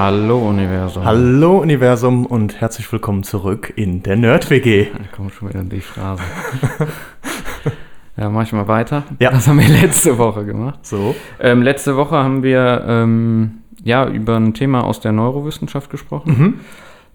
[0.00, 1.04] Hallo Universum.
[1.04, 4.86] Hallo Universum und herzlich willkommen zurück in der Nerd-WG.
[4.92, 6.22] Da kommt schon wieder die Phrase.
[8.16, 9.02] ja, mach ich mal weiter.
[9.18, 9.32] Ja.
[9.32, 10.86] Das haben wir letzte Woche gemacht.
[10.86, 11.16] So.
[11.40, 16.36] Ähm, letzte Woche haben wir ähm, ja über ein Thema aus der Neurowissenschaft gesprochen.
[16.38, 16.60] Mhm.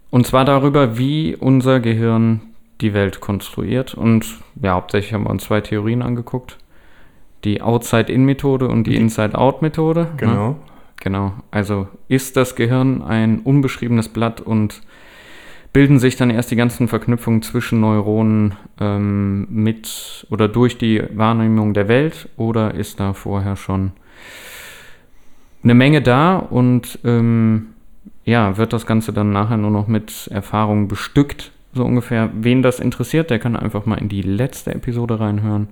[0.09, 2.41] Und zwar darüber, wie unser Gehirn
[2.81, 3.93] die Welt konstruiert.
[3.93, 4.25] Und
[4.61, 6.57] ja, hauptsächlich haben wir uns zwei Theorien angeguckt.
[7.45, 10.09] Die Outside-In-Methode und die Inside-Out-Methode.
[10.19, 10.55] Ne?
[11.03, 11.33] Genau.
[11.51, 14.81] Also ist das Gehirn ein unbeschriebenes Blatt und
[15.73, 21.73] bilden sich dann erst die ganzen Verknüpfungen zwischen Neuronen ähm, mit oder durch die Wahrnehmung
[21.73, 23.91] der Welt oder ist da vorher schon
[25.61, 27.73] eine Menge da und ähm,
[28.23, 32.29] ja, wird das Ganze dann nachher nur noch mit Erfahrungen bestückt, so ungefähr.
[32.33, 35.67] Wen das interessiert, der kann einfach mal in die letzte Episode reinhören.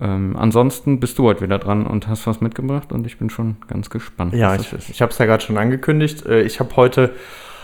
[0.00, 3.56] Ähm, ansonsten bist du heute wieder dran und hast was mitgebracht und ich bin schon
[3.68, 4.34] ganz gespannt.
[4.34, 6.26] Ja, ich, ich habe es ja gerade schon angekündigt.
[6.26, 7.12] Äh, Ich habe heute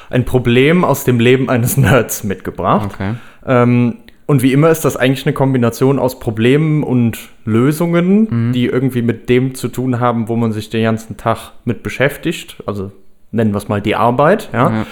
[0.08, 2.90] ein Problem aus dem Leben eines Nerds mitgebracht.
[2.94, 3.14] Okay.
[3.46, 9.02] Ähm, und wie immer ist das eigentlich eine Kombination aus Problemen und Lösungen, die irgendwie
[9.02, 12.62] mit dem zu tun haben, wo man sich den ganzen Tag mit beschäftigt.
[12.64, 12.92] Also
[13.32, 14.70] nennen wir es mal die Arbeit, ja.
[14.70, 14.86] Ja.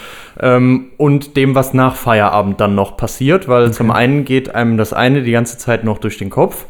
[0.56, 4.92] Ähm, und dem, was nach Feierabend dann noch passiert, weil zum einen geht einem das
[4.92, 6.66] eine die ganze Zeit noch durch den Kopf,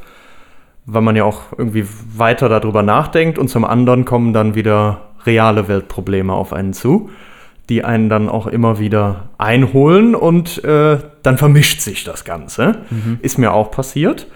[0.87, 1.87] weil man ja auch irgendwie
[2.17, 7.11] weiter darüber nachdenkt und zum anderen kommen dann wieder reale Weltprobleme auf einen zu,
[7.69, 12.79] die einen dann auch immer wieder einholen und äh, dann vermischt sich das Ganze.
[13.23, 14.27] Ist mir auch passiert.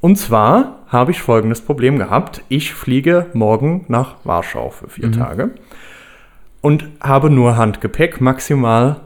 [0.00, 2.42] Und zwar habe ich folgendes Problem gehabt.
[2.48, 5.50] Ich fliege morgen nach Warschau für vier Tage
[6.60, 9.00] und habe nur Handgepäck, maximal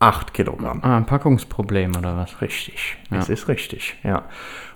[0.00, 0.80] 8 Kilogramm.
[0.82, 2.40] Ah, ein Packungsproblem oder was?
[2.40, 3.18] Richtig, Ja.
[3.18, 4.24] das ist richtig, ja.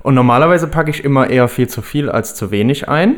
[0.02, 3.16] Und normalerweise packe ich immer eher viel zu viel als zu wenig ein.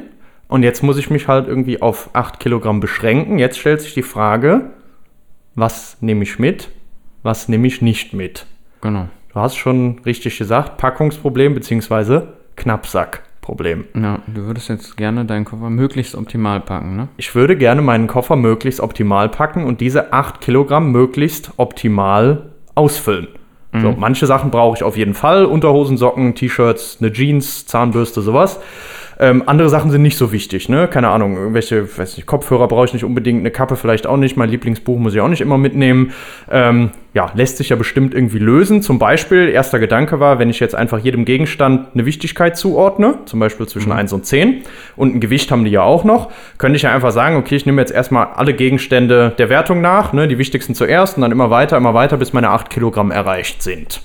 [0.48, 3.38] Und jetzt muss ich mich halt irgendwie auf 8 Kilogramm beschränken.
[3.40, 4.70] Jetzt stellt sich die Frage,
[5.56, 6.70] was nehme ich mit,
[7.24, 8.46] was nehme ich nicht mit?
[8.80, 9.08] Genau.
[9.32, 12.22] Du hast schon richtig gesagt, Packungsproblem bzw.
[13.46, 13.84] Knappsackproblem.
[13.94, 17.08] Ja, du würdest jetzt gerne deinen Koffer möglichst optimal packen, ne?
[17.16, 23.28] Ich würde gerne meinen Koffer möglichst optimal packen und diese 8 Kilogramm möglichst optimal ausfüllen.
[23.78, 25.44] So, manche Sachen brauche ich auf jeden Fall.
[25.44, 28.58] Unterhosen, Socken, T-Shirts, eine Jeans, Zahnbürste, sowas.
[29.18, 30.88] Ähm, andere Sachen sind nicht so wichtig, ne?
[30.88, 34.36] Keine Ahnung, irgendwelche, weiß nicht, Kopfhörer brauche ich nicht unbedingt, eine Kappe vielleicht auch nicht,
[34.36, 36.12] mein Lieblingsbuch muss ich auch nicht immer mitnehmen.
[36.50, 38.82] Ähm, ja, lässt sich ja bestimmt irgendwie lösen.
[38.82, 43.40] Zum Beispiel, erster Gedanke war, wenn ich jetzt einfach jedem Gegenstand eine Wichtigkeit zuordne, zum
[43.40, 44.62] Beispiel zwischen 1 und 10,
[44.96, 47.64] und ein Gewicht haben die ja auch noch, könnte ich ja einfach sagen, okay, ich
[47.64, 51.48] nehme jetzt erstmal alle Gegenstände der Wertung nach, ne, die wichtigsten zuerst und dann immer
[51.48, 54.02] weiter, immer weiter, bis meine 8 Kilogramm erreicht sind.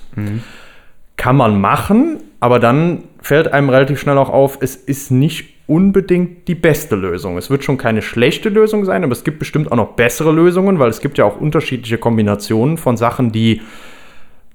[1.17, 6.47] Kann man machen, aber dann fällt einem relativ schnell auch auf, es ist nicht unbedingt
[6.49, 7.37] die beste Lösung.
[7.37, 10.79] Es wird schon keine schlechte Lösung sein, aber es gibt bestimmt auch noch bessere Lösungen,
[10.79, 13.61] weil es gibt ja auch unterschiedliche Kombinationen von Sachen, die,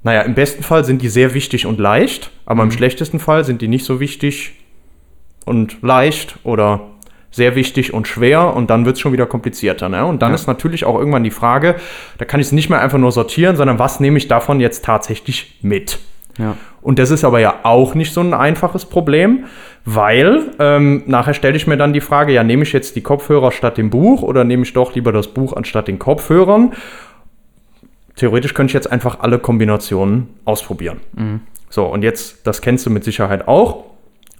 [0.03, 3.63] naja, im besten Fall sind die sehr wichtig und leicht, aber im schlechtesten Fall sind
[3.63, 4.53] die nicht so wichtig
[5.47, 6.89] und leicht oder
[7.31, 9.89] sehr wichtig und schwer und dann wird es schon wieder komplizierter.
[9.89, 10.05] Ne?
[10.05, 10.35] Und dann Ja.
[10.35, 11.77] ist natürlich auch irgendwann die Frage,
[12.19, 14.85] da kann ich es nicht mehr einfach nur sortieren, sondern was nehme ich davon jetzt
[14.85, 15.99] tatsächlich mit?
[16.39, 16.57] Ja.
[16.83, 19.45] Und das ist aber ja auch nicht so ein einfaches Problem,
[19.85, 23.53] weil ähm, nachher stelle ich mir dann die Frage, ja, nehme ich jetzt die Kopfhörer
[23.53, 26.75] statt dem Buch oder nehme ich doch lieber das Buch anstatt den Kopfhörern?
[28.17, 31.01] Theoretisch könnte ich jetzt einfach alle Kombinationen ausprobieren.
[31.69, 33.85] So, und jetzt, das kennst du mit Sicherheit auch.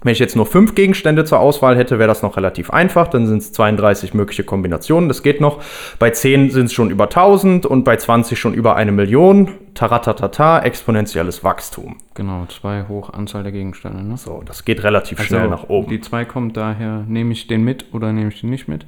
[0.03, 3.07] Wenn ich jetzt nur fünf Gegenstände zur Auswahl hätte, wäre das noch relativ einfach.
[3.07, 5.09] Dann sind es 32 mögliche Kombinationen.
[5.09, 5.59] Das geht noch.
[5.97, 9.49] Bei 10 sind es schon über 1000 und bei 20 schon über eine Million.
[9.73, 11.97] Taratatata, exponentielles Wachstum.
[12.13, 14.17] Genau, zwei hoch Anzahl der Gegenstände, ne?
[14.17, 15.89] So, das geht relativ schnell nach oben.
[15.89, 18.85] Die zwei kommt daher, nehme ich den mit oder nehme ich den nicht mit?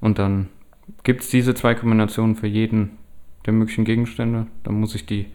[0.00, 0.48] Und dann
[1.02, 2.98] gibt es diese zwei Kombinationen für jeden
[3.46, 4.46] der möglichen Gegenstände.
[4.64, 5.26] Dann muss ich die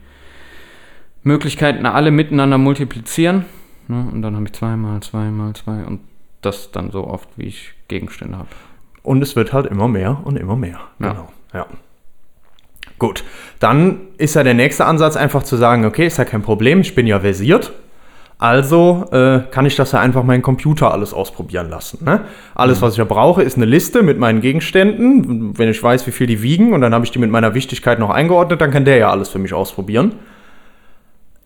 [1.22, 3.44] Möglichkeiten alle miteinander multiplizieren.
[3.88, 4.08] Ne?
[4.12, 6.00] Und dann habe ich zweimal, zweimal, zwei und
[6.42, 8.48] das dann so oft, wie ich Gegenstände habe.
[9.02, 10.80] Und es wird halt immer mehr und immer mehr.
[10.98, 11.12] Ja.
[11.12, 11.28] Genau.
[11.52, 11.66] Ja.
[12.98, 13.24] Gut,
[13.60, 16.94] dann ist ja der nächste Ansatz einfach zu sagen, okay, ist ja kein Problem, ich
[16.94, 17.72] bin ja versiert.
[18.38, 22.04] Also äh, kann ich das ja einfach meinen Computer alles ausprobieren lassen.
[22.04, 22.20] Ne?
[22.54, 25.58] Alles, was ich ja brauche, ist eine Liste mit meinen Gegenständen.
[25.58, 27.98] Wenn ich weiß, wie viel die wiegen und dann habe ich die mit meiner Wichtigkeit
[27.98, 30.12] noch eingeordnet, dann kann der ja alles für mich ausprobieren.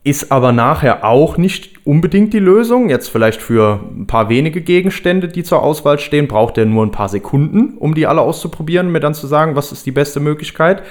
[0.04, 2.88] Ist aber nachher auch nicht unbedingt die Lösung.
[2.90, 6.90] Jetzt vielleicht für ein paar wenige Gegenstände, die zur Auswahl stehen, braucht er nur ein
[6.90, 10.82] paar Sekunden, um die alle auszuprobieren, mir dann zu sagen, was ist die beste Möglichkeit.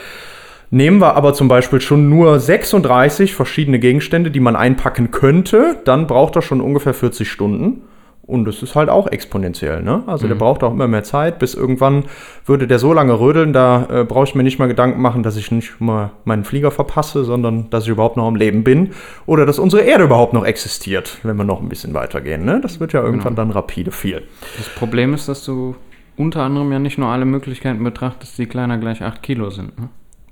[0.70, 6.08] Nehmen wir aber zum Beispiel schon nur 36 verschiedene Gegenstände, die man einpacken könnte, dann
[6.08, 7.82] braucht er schon ungefähr 40 Stunden.
[8.24, 10.04] Und es ist halt auch exponentiell, ne?
[10.08, 12.06] Also der braucht auch immer mehr Zeit, bis irgendwann
[12.46, 15.36] würde der so lange rödeln, da äh, brauche ich mir nicht mal Gedanken machen, dass
[15.38, 18.92] ich nicht mal meinen Flieger verpasse, sondern dass ich überhaupt noch am Leben bin.
[19.26, 22.60] Oder dass unsere Erde überhaupt noch existiert, wenn wir noch ein bisschen weitergehen, ne?
[22.62, 24.22] Das wird ja irgendwann dann rapide viel.
[24.56, 25.76] Das Problem ist, dass du
[26.16, 29.78] unter anderem ja nicht nur alle Möglichkeiten betrachtest, die kleiner gleich 8 Kilo sind.
[29.80, 29.90] Ne?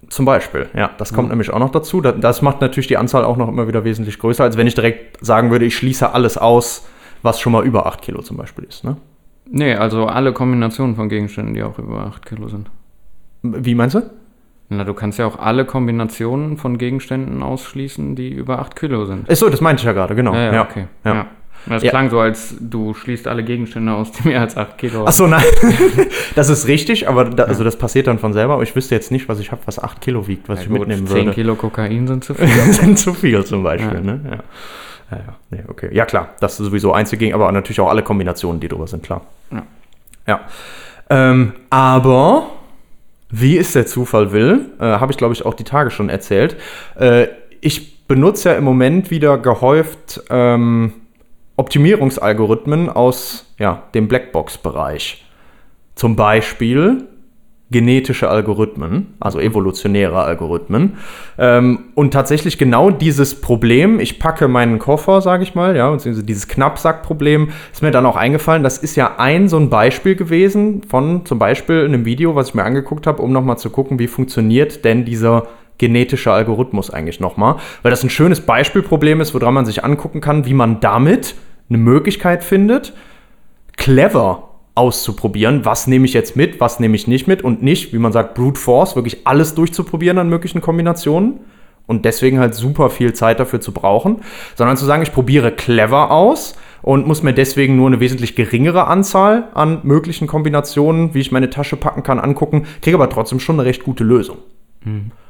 [0.09, 1.99] Zum Beispiel, ja, das kommt nämlich auch noch dazu.
[2.01, 4.75] Da- Das macht natürlich die Anzahl auch noch immer wieder wesentlich größer, als wenn ich
[4.75, 6.87] direkt sagen würde, ich schließe alles aus,
[7.23, 8.83] was schon mal über 8 Kilo zum Beispiel ist.
[8.83, 8.97] Ne?
[9.49, 12.69] Nee, also alle Kombinationen von Gegenständen, die auch über 8 Kilo sind.
[13.41, 14.01] Wie meinst du?
[14.71, 19.29] Na, du kannst ja auch alle Kombinationen von Gegenständen ausschließen, die über 8 Kilo sind.
[19.29, 20.33] Achso, das meinte ich ja gerade, genau.
[20.35, 20.85] Ja, ja, okay.
[21.03, 21.13] Ja.
[21.15, 21.25] Ja.
[21.65, 21.89] Das Ja.
[21.89, 25.43] klang so, als du schließt alle Gegenstände aus, die mehr als 8 Kilo Achso, nein,
[26.35, 28.53] das ist richtig, aber da, also das passiert dann von selber.
[28.53, 30.71] Aber ich wüsste jetzt nicht, was ich habe, was 8 Kilo wiegt, was ich Ja,
[30.71, 31.31] gut, mitnehmen 10 würde.
[31.33, 32.47] Kilo Kokain sind zu viel.
[32.73, 34.01] sind zu viel zum Beispiel, Ja.
[34.01, 34.21] ne?
[34.29, 34.37] Ja.
[35.11, 35.35] Ja, ja.
[35.49, 35.89] Nee, okay.
[35.91, 39.21] Ja, klar, das ist sowieso einzugehen, aber natürlich auch alle Kombinationen, die drüber sind, klar.
[39.51, 39.63] Ja.
[40.27, 40.41] Ja.
[41.09, 42.51] Ähm, aber,
[43.29, 46.55] wie es der Zufall will, äh, habe ich, glaube ich, auch die Tage schon erzählt.
[46.99, 47.27] Äh,
[47.61, 50.93] ich benutze ja im Moment wieder gehäuft ähm,
[51.55, 55.25] Optimierungsalgorithmen aus ja, dem Blackbox-Bereich.
[55.95, 57.08] Zum Beispiel
[57.71, 60.97] genetische Algorithmen, also evolutionäre Algorithmen.
[61.37, 66.25] Ähm, und tatsächlich genau dieses Problem, ich packe meinen Koffer, sage ich mal, ja, beziehungsweise
[66.25, 70.81] dieses Knappsackproblem, ist mir dann auch eingefallen, das ist ja ein so ein Beispiel gewesen
[70.83, 74.07] von zum Beispiel einem Video, was ich mir angeguckt habe, um nochmal zu gucken, wie
[74.07, 79.65] funktioniert denn dieser genetische Algorithmus eigentlich nochmal, weil das ein schönes Beispielproblem ist, woran man
[79.65, 81.35] sich angucken kann, wie man damit
[81.69, 82.93] eine Möglichkeit findet,
[83.77, 84.48] clever
[84.79, 88.13] auszuprobieren, was nehme ich jetzt mit, was nehme ich nicht mit und nicht, wie man
[88.13, 91.41] sagt, Brute Force, wirklich alles durchzuprobieren an möglichen Kombinationen
[91.85, 94.21] und deswegen halt super viel Zeit dafür zu brauchen,
[94.55, 98.87] sondern zu sagen, ich probiere clever aus und muss mir deswegen nur eine wesentlich geringere
[98.87, 103.59] Anzahl an möglichen Kombinationen, wie ich meine Tasche packen kann, angucken, kriege aber trotzdem schon
[103.59, 104.37] eine recht gute Lösung.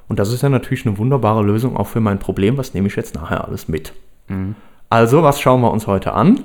[0.08, 2.96] Und das ist ja natürlich eine wunderbare Lösung auch für mein Problem, was nehme ich
[2.96, 3.94] jetzt nachher alles mit.
[4.92, 6.44] Also, was schauen wir uns heute an?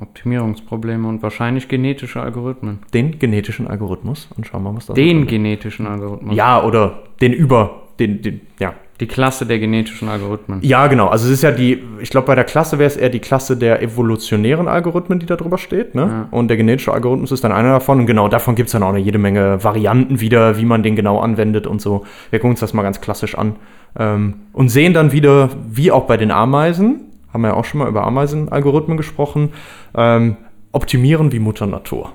[0.00, 2.80] Optimierungsprobleme und wahrscheinlich genetische Algorithmen.
[2.92, 6.36] Den genetischen Algorithmus und schauen wir mal, was da Den genetischen Algorithmus.
[6.36, 8.74] Ja, oder den über, den, den, ja.
[9.00, 10.60] Die Klasse der genetischen Algorithmen.
[10.62, 11.08] Ja, genau.
[11.08, 13.56] Also es ist ja die, ich glaube, bei der Klasse wäre es eher die Klasse
[13.56, 15.94] der evolutionären Algorithmen, die da drüber steht.
[15.94, 16.02] Ne?
[16.02, 16.28] Ja.
[16.30, 18.00] Und der genetische Algorithmus ist dann einer davon.
[18.00, 20.96] Und genau davon gibt es dann auch eine jede Menge Varianten wieder, wie man den
[20.96, 22.06] genau anwendet und so.
[22.30, 23.56] Wir gucken uns das mal ganz klassisch an.
[23.98, 27.05] Ähm, und sehen dann wieder, wie auch bei den Ameisen,
[27.36, 29.52] haben wir ja auch schon mal über Ameisenalgorithmen gesprochen,
[29.94, 30.38] ähm,
[30.72, 32.12] optimieren wie Mutter Natur.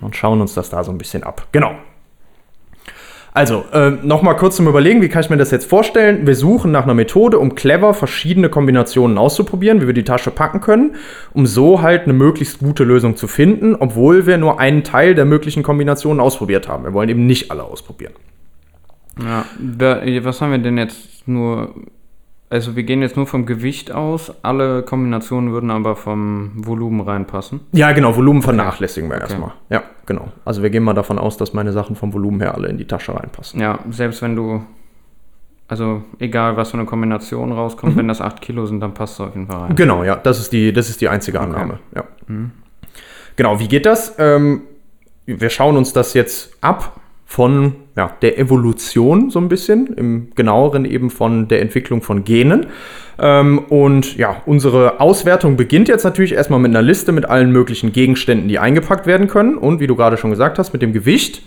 [0.00, 1.48] Und schauen uns das da so ein bisschen ab.
[1.50, 1.72] Genau.
[3.32, 6.24] Also, äh, nochmal kurz zum Überlegen, wie kann ich mir das jetzt vorstellen?
[6.24, 10.60] Wir suchen nach einer Methode, um clever verschiedene Kombinationen auszuprobieren, wie wir die Tasche packen
[10.60, 10.94] können,
[11.32, 15.24] um so halt eine möglichst gute Lösung zu finden, obwohl wir nur einen Teil der
[15.24, 16.84] möglichen Kombinationen ausprobiert haben.
[16.84, 18.12] Wir wollen eben nicht alle ausprobieren.
[19.20, 19.44] Ja,
[20.22, 21.74] was haben wir denn jetzt nur?
[22.50, 24.32] Also wir gehen jetzt nur vom Gewicht aus.
[24.42, 27.60] Alle Kombinationen würden aber vom Volumen reinpassen.
[27.72, 29.24] Ja, genau, Volumen vernachlässigen wir Okay.
[29.24, 29.52] erstmal.
[29.70, 30.28] Ja, genau.
[30.44, 32.86] Also wir gehen mal davon aus, dass meine Sachen vom Volumen her alle in die
[32.86, 33.60] Tasche reinpassen.
[33.60, 34.62] Ja, selbst wenn du,
[35.66, 39.20] also egal was für eine Kombination rauskommt, wenn das 8 Kilo sind, dann passt es
[39.20, 39.74] auf jeden Fall rein.
[39.76, 41.78] Genau, ja, das ist die, das ist die einzige Annahme.
[41.96, 42.04] Ja.
[43.36, 44.14] Genau, wie geht das?
[44.18, 44.62] Ähm,
[45.26, 50.84] wir schauen uns das jetzt ab von ja, der Evolution so ein bisschen, im genaueren
[50.84, 52.66] eben von der Entwicklung von Genen.
[53.18, 57.92] Ähm, und ja, unsere Auswertung beginnt jetzt natürlich erstmal mit einer Liste mit allen möglichen
[57.92, 59.56] Gegenständen, die eingepackt werden können.
[59.56, 61.42] Und wie du gerade schon gesagt hast, mit dem Gewicht.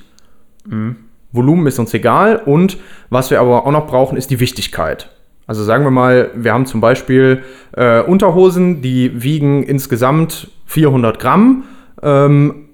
[1.32, 2.38] Volumen ist uns egal.
[2.38, 2.78] Und
[3.10, 5.10] was wir aber auch noch brauchen, ist die Wichtigkeit.
[5.46, 11.64] Also sagen wir mal, wir haben zum Beispiel äh, Unterhosen, die wiegen insgesamt 400 Gramm
[12.04, 12.67] ähm,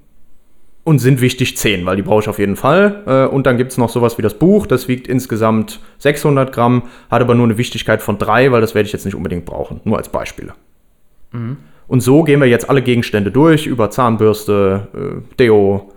[0.84, 3.04] und sind wichtig 10, weil die brauche ich auf jeden Fall.
[3.06, 6.84] Äh, und dann gibt es noch sowas wie das Buch, das wiegt insgesamt 600 Gramm,
[7.10, 9.80] hat aber nur eine Wichtigkeit von 3, weil das werde ich jetzt nicht unbedingt brauchen,
[9.86, 10.54] nur als Beispiele.
[11.88, 15.92] Und so gehen wir jetzt alle Gegenstände durch, über Zahnbürste, äh, Deo,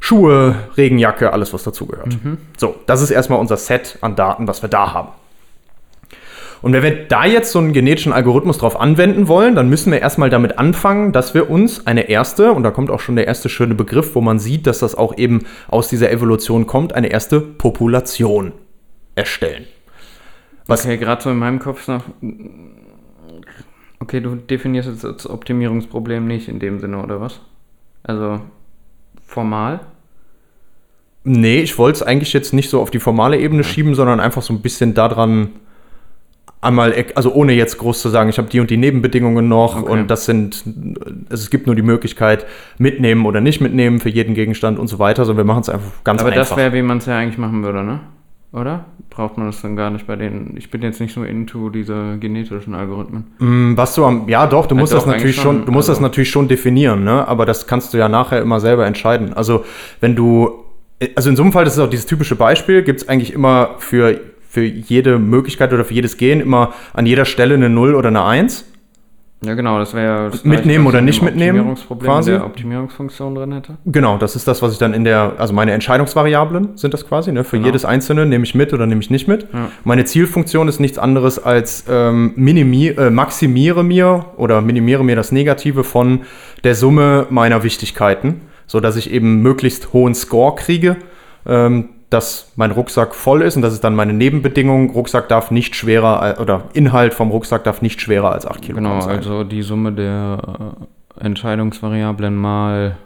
[0.00, 2.14] Schuhe, Regenjacke, alles was dazugehört.
[2.56, 5.08] So, das ist erstmal unser Set an Daten, was wir da haben.
[6.62, 10.00] Und wenn wir da jetzt so einen genetischen Algorithmus drauf anwenden wollen, dann müssen wir
[10.00, 13.48] erstmal damit anfangen, dass wir uns eine erste, und da kommt auch schon der erste
[13.48, 17.40] schöne Begriff, wo man sieht, dass das auch eben aus dieser Evolution kommt, eine erste
[17.40, 18.52] Population
[19.14, 19.64] erstellen.
[20.66, 22.04] Was- okay, gerade so in meinem Kopf noch.
[23.98, 27.40] Okay, du definierst jetzt das Optimierungsproblem nicht in dem Sinne, oder was?
[28.02, 28.40] Also
[29.26, 29.80] formal?
[31.24, 34.42] Nee, ich wollte es eigentlich jetzt nicht so auf die formale Ebene schieben, sondern einfach
[34.42, 35.50] so ein bisschen daran
[36.60, 39.90] einmal, also ohne jetzt groß zu sagen, ich habe die und die Nebenbedingungen noch Okay.
[39.92, 40.62] und das sind,
[41.30, 42.46] also es gibt nur die Möglichkeit,
[42.78, 45.90] mitnehmen oder nicht mitnehmen für jeden Gegenstand und so weiter, sondern wir machen es einfach
[46.04, 46.48] ganz Aber einfach.
[46.48, 48.00] das wäre, wie man es ja eigentlich machen würde, ne?
[48.52, 48.84] Oder?
[49.10, 50.54] Braucht man das dann gar nicht bei denen?
[50.56, 53.24] Ich bin jetzt nicht so into diese genetischen Algorithmen.
[53.38, 55.96] Mm, Was du am, ja doch, du musst doch, das natürlich schon, du musst das
[55.96, 57.26] also- natürlich schon definieren, ne?
[57.28, 59.32] Aber das kannst du ja nachher immer selber entscheiden.
[59.34, 59.64] Also
[60.00, 60.64] wenn du,
[61.14, 63.76] also in so einem Fall, das ist auch dieses typische Beispiel, gibt es eigentlich immer
[63.78, 68.08] für, für jede Möglichkeit oder für jedes Gen immer an jeder Stelle eine 0 oder
[68.08, 68.66] eine 1.
[69.42, 72.32] Ja, genau, das wäre Mitnehmen oder nicht mitnehmen, quasi.
[72.32, 73.78] der Optimierungsfunktion drin hätte.
[73.86, 77.32] Genau, das ist das, was ich dann in der, also meine Entscheidungsvariablen sind das quasi,
[77.32, 77.42] ne?
[77.42, 77.68] Für Genau.
[77.68, 79.46] jedes einzelne nehme ich mit oder nehme ich nicht mit.
[79.54, 79.70] Ja.
[79.84, 85.32] Meine Zielfunktion ist nichts anderes als ähm, minimi äh, maximiere mir oder minimiere mir das
[85.32, 86.20] Negative von
[86.64, 90.96] der Summe meiner Wichtigkeiten, sodass ich eben möglichst hohen Score kriege,
[91.46, 94.90] ähm, dass mein Rucksack voll ist und das ist dann meine Nebenbedingung.
[94.90, 98.84] Rucksack darf nicht schwerer al- oder Inhalt vom Rucksack darf nicht schwerer als 8 Kilogramm
[98.84, 99.16] Genau, sein.
[99.16, 100.76] also die Summe der
[101.20, 102.96] äh, Entscheidungsvariablen mal,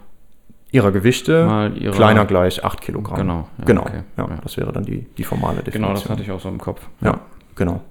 [0.71, 1.93] ihrer Gewichte mal ihre.
[1.93, 3.17] kleiner gleich 8 Kilogramm.
[3.17, 3.81] Genau, ja, genau.
[3.81, 4.37] okay, ja, ja.
[4.41, 5.83] Das wäre dann die, die formale Definition.
[5.83, 6.81] Genau, das hatte ich auch so im Kopf.
[7.01, 7.19] Ja,
[7.55, 7.81] genau.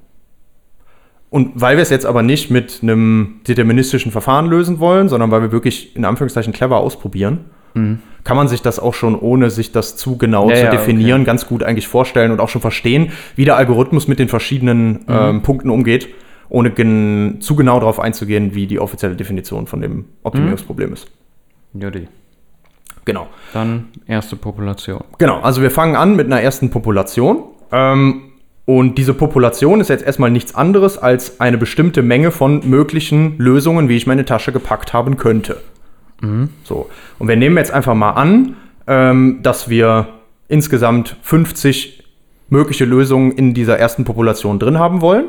[1.31, 5.43] Und weil wir es jetzt aber nicht mit einem deterministischen Verfahren lösen wollen, sondern weil
[5.43, 7.47] wir wirklich in Anführungszeichen clever ausprobieren,
[8.25, 10.51] kann man sich das auch schon, ohne sich das zu genau Mhm.
[10.51, 14.19] Ja, zu definieren, ganz gut eigentlich vorstellen und auch schon verstehen, wie der Algorithmus mit
[14.19, 15.05] den verschiedenen Mhm.
[15.09, 16.09] ähm, Punkten umgeht,
[16.49, 21.09] ohne gen zu genau darauf einzugehen, wie die offizielle Definition von dem Optimierungsproblem ist.
[21.75, 22.09] Judy.
[23.05, 23.27] Genau.
[23.53, 25.05] Dann erste Population.
[25.19, 27.45] Genau, also wir fangen an mit einer ersten Population.
[27.73, 28.23] Ähm,
[28.67, 33.91] und diese Population ist jetzt erstmal nichts anderes als eine bestimmte Menge von möglichen Lösungen,
[33.91, 35.59] wie ich meine Tasche gepackt haben könnte.
[36.65, 36.89] So,
[37.19, 40.09] und wir nehmen jetzt einfach mal an, ähm, dass wir
[40.49, 42.03] insgesamt 50
[42.51, 45.25] mögliche Lösungen in dieser ersten Population drin haben wollen.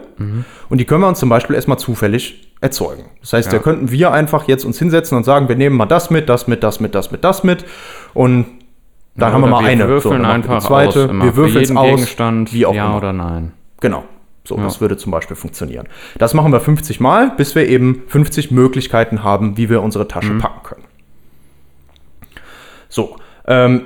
[0.69, 3.05] Und die können wir uns zum Beispiel erstmal zufällig erzeugen.
[3.21, 3.57] Das heißt, Ja.
[3.57, 6.47] da könnten wir einfach jetzt uns hinsetzen und sagen, wir nehmen mal das mit, das
[6.47, 7.65] mit, das mit, das mit, das mit.
[8.13, 8.45] Und
[9.15, 9.83] dann Ja, haben wir mal eine.
[9.83, 11.03] Wir würfeln dann macht ihr die einfach zweite.
[11.05, 11.09] aus.
[11.23, 11.85] Wir würfeln es jeden aus.
[11.95, 12.97] Gegenstand, wie auch ja immer.
[12.97, 13.53] oder nein.
[13.79, 14.03] Genau.
[14.47, 14.63] So, Ja.
[14.63, 15.87] das würde zum Beispiel funktionieren.
[16.17, 20.33] Das machen wir 50 Mal, bis wir eben 50 Möglichkeiten haben, wie wir unsere Tasche
[20.33, 20.39] Mhm.
[20.39, 20.83] packen können.
[22.89, 23.81] So, ähm,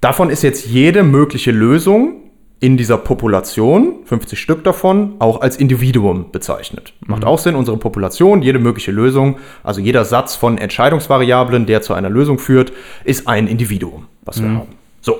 [0.00, 2.20] davon ist jetzt jede mögliche Lösung
[2.60, 6.92] in dieser Population, 50 Stück davon, auch als Individuum bezeichnet.
[7.00, 7.10] Mhm.
[7.10, 11.94] Macht auch Sinn, unsere Population, jede mögliche Lösung, also jeder Satz von Entscheidungsvariablen, der zu
[11.94, 12.72] einer Lösung führt,
[13.04, 14.68] ist ein Individuum, was wir haben.
[15.02, 15.18] So,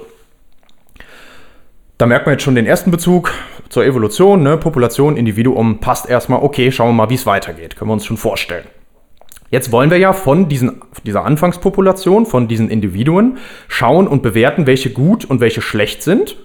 [1.99, 3.33] da merkt man jetzt schon den ersten Bezug
[3.69, 4.43] zur Evolution.
[4.43, 4.57] Ne?
[4.57, 6.43] Population, Individuum passt erstmal.
[6.43, 7.77] Okay, schauen wir mal, wie es weitergeht.
[7.77, 8.67] Können wir uns schon vorstellen.
[9.51, 14.91] Jetzt wollen wir ja von diesen, dieser Anfangspopulation, von diesen Individuen, schauen und bewerten, welche
[14.91, 16.37] gut und welche schlecht sind.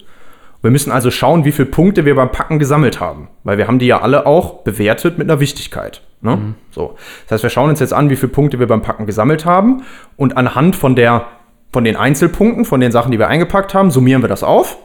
[0.62, 3.30] Wir müssen also schauen, wie viele Punkte wir beim Packen gesammelt haben.
[3.44, 6.02] Weil wir haben die ja alle auch bewertet mit einer Wichtigkeit.
[6.22, 6.54] Ne?
[6.72, 6.96] So.
[7.24, 9.84] Das heißt, wir schauen uns jetzt an, wie viele Punkte wir beim Packen gesammelt haben.
[10.18, 11.28] Und anhand von, der,
[11.72, 14.78] von den Einzelpunkten, von den Sachen, die wir eingepackt haben, summieren wir das auf.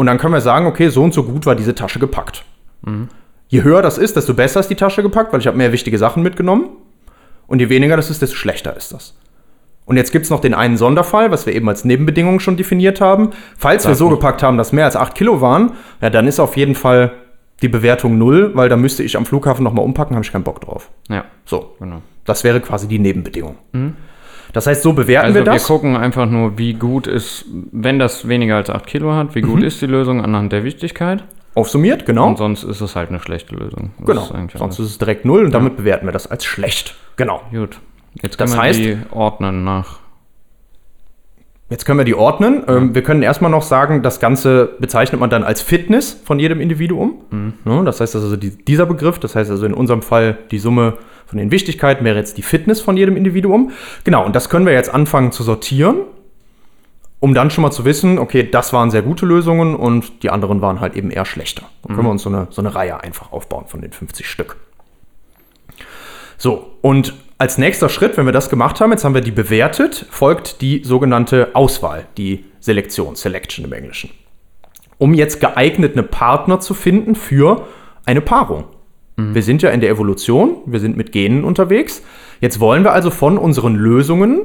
[0.00, 2.42] Und dann können wir sagen, okay, so und so gut war diese Tasche gepackt.
[3.48, 5.98] Je höher das ist, desto besser ist die Tasche gepackt, weil ich habe mehr wichtige
[5.98, 6.70] Sachen mitgenommen.
[7.46, 9.14] Und je weniger das ist, desto schlechter ist das.
[9.84, 13.02] Und jetzt gibt es noch den einen Sonderfall, was wir eben als Nebenbedingung schon definiert
[13.02, 13.32] haben.
[13.58, 16.56] Falls wir so gepackt haben, dass mehr als 8 Kilo waren, ja, dann ist auf
[16.56, 17.12] jeden Fall
[17.60, 20.62] die Bewertung null, weil da müsste ich am Flughafen nochmal umpacken, habe ich keinen Bock
[20.62, 20.88] drauf.
[21.10, 22.00] Ja, So, genau.
[22.24, 23.56] das wäre quasi die Nebenbedingung.
[24.52, 25.66] Das heißt, so bewerten Also wir wir, das.
[25.66, 29.46] gucken einfach nur, wie gut ist, wenn das weniger als 8 Kilo hat, wie Mhm.
[29.48, 31.24] gut ist die Lösung anhand der Wichtigkeit.
[31.54, 32.28] Aufsummiert, genau.
[32.28, 33.90] Und sonst ist es halt eine schlechte Lösung.
[33.98, 36.94] Das Genau, ist sonst ist es direkt null und damit bewerten wir das als schlecht.
[37.16, 37.42] Genau.
[37.50, 37.80] Gut.
[38.22, 39.98] Jetzt Das können wir heißt- die ordnen nach.
[41.70, 42.64] Jetzt können wir die ordnen.
[42.66, 46.60] Ähm, wir können erstmal noch sagen, das Ganze bezeichnet man dann als Fitness von jedem
[46.60, 47.14] Individuum.
[47.64, 50.94] Ja, das heißt also die, dieser Begriff, das heißt also in unserem Fall die Summe
[51.26, 53.70] von den Wichtigkeiten wäre jetzt die Fitness von jedem Individuum.
[54.02, 55.98] Genau, und das können wir jetzt anfangen zu sortieren,
[57.20, 60.60] um dann schon mal zu wissen, okay, das waren sehr gute Lösungen und die anderen
[60.60, 61.62] waren halt eben eher schlechter.
[61.84, 64.56] Dann können wir uns so eine, so eine Reihe einfach aufbauen von den 50 Stück.
[66.36, 70.04] So, und als nächster Schritt, wenn wir das gemacht haben, jetzt haben wir die bewertet,
[70.10, 74.10] folgt die sogenannte Auswahl, die Selektion, Selection im Englischen.
[74.98, 77.66] Um jetzt geeignete Partner zu finden für
[78.04, 78.64] eine Paarung.
[79.16, 82.02] Wir sind ja in der Evolution, wir sind mit Genen unterwegs.
[82.40, 84.42] Jetzt wollen wir also von unseren Lösungen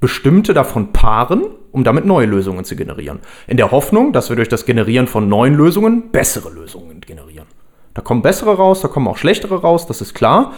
[0.00, 3.18] bestimmte davon paaren um damit neue Lösungen zu generieren.
[3.48, 7.48] In der Hoffnung, dass wir durch das Generieren von neuen Lösungen bessere Lösungen generieren.
[7.94, 10.52] Da kommen bessere raus, da kommen auch schlechtere raus, das ist klar.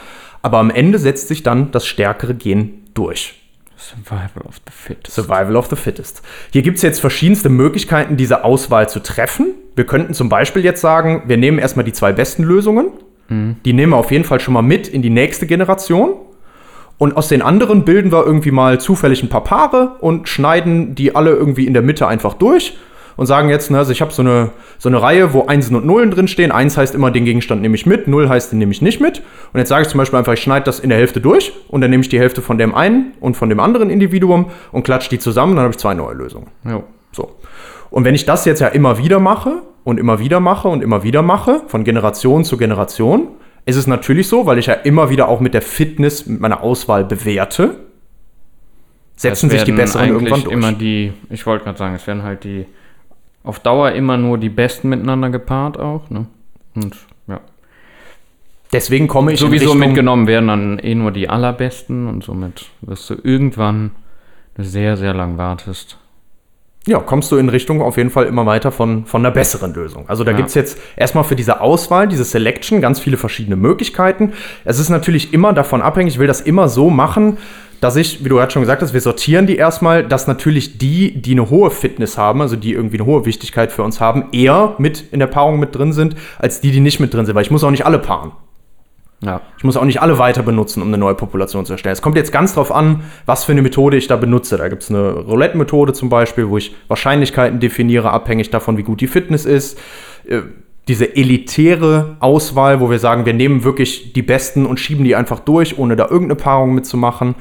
[0.47, 3.35] Aber am Ende setzt sich dann das stärkere Gen durch.
[3.77, 5.17] Survival of the Fittest.
[5.17, 6.23] Survival of the Fittest.
[6.53, 9.55] Hier gibt es jetzt verschiedenste Möglichkeiten, diese Auswahl zu treffen.
[9.75, 12.91] Wir könnten zum Beispiel jetzt sagen, wir nehmen erstmal die zwei besten Lösungen.
[13.29, 13.57] Mhm.
[13.65, 16.15] Die nehmen wir auf jeden Fall schon mal mit in die nächste Generation.
[16.97, 21.17] Und aus den anderen bilden wir irgendwie mal zufällig ein paar Paare und schneiden die
[21.17, 22.79] alle irgendwie in der Mitte einfach durch
[23.17, 25.87] und sagen jetzt, ne, also ich habe so eine, so eine Reihe, wo Einsen und
[25.87, 26.53] Nullen drin stehen.
[26.53, 29.23] Eins heißt immer, den Gegenstand nehme ich mit, Null heißt, den nehme ich nicht mit.
[29.53, 31.81] Und jetzt sage ich zum Beispiel einfach, ich schneide das in der Hälfte durch und
[31.81, 35.11] dann nehme ich die Hälfte von dem einen und von dem anderen Individuum und klatsche
[35.11, 36.49] die zusammen, dann habe ich zwei neue Lösungen.
[36.65, 36.83] Ja.
[37.13, 37.37] So.
[37.91, 41.03] Und wenn ich das jetzt ja immer wieder mache und immer wieder mache und immer
[41.03, 43.29] wieder mache, von Generation zu Generation,
[43.65, 46.63] ist es natürlich so, weil ich ja immer wieder auch mit der Fitness mit meiner
[46.63, 47.77] Auswahl bewerte,
[49.17, 50.53] setzen sich die besseren irgendwann durch.
[50.53, 52.67] immer die, ich wollte gerade sagen, es werden halt die
[53.47, 56.11] auf Dauer immer nur die Besten miteinander gepaart auch.
[56.11, 56.27] Ne?
[56.75, 56.97] Und
[57.29, 57.41] ja.
[58.73, 63.15] Deswegen komme ich Sowieso mitgenommen werden dann eh nur die allerbesten und somit wirst du
[63.23, 63.93] irgendwann
[64.59, 65.99] sehr, sehr lang wartest.
[66.89, 70.09] Ja, kommst du in Richtung auf jeden Fall immer weiter von, von einer besseren Lösung.
[70.09, 70.37] Also da ja.
[70.37, 74.35] gibt es jetzt erstmal für diese Auswahl, diese Selection, ganz viele verschiedene Möglichkeiten.
[74.65, 77.39] Es ist natürlich immer davon abhängig, ich will das immer so machen,
[77.81, 81.21] dass ich, wie du gerade schon gesagt hast, wir sortieren die erstmal, dass natürlich die,
[81.21, 84.75] die eine hohe Fitness haben, also die irgendwie eine hohe Wichtigkeit für uns haben, eher
[84.79, 87.43] mit in der Paarung mit drin sind, als die, die nicht mit drin sind, weil
[87.43, 88.33] ich muss auch nicht alle paaren.
[89.23, 89.41] Ja.
[89.57, 91.95] Ich muss auch nicht alle weiter benutzen, um eine neue Population zu erstellen.
[91.95, 94.59] Es kommt jetzt ganz drauf an, was für eine Methode ich da benutze.
[94.59, 99.01] Da gibt es eine Roulette-Methode zum Beispiel, wo ich Wahrscheinlichkeiten definiere, abhängig davon, wie gut
[99.01, 99.79] die Fitness ist.
[100.29, 100.43] Äh,
[100.87, 105.41] diese elitäre Auswahl, wo wir sagen, wir nehmen wirklich die Besten und schieben die einfach
[105.41, 107.35] durch, ohne da irgendeine Paarung mitzumachen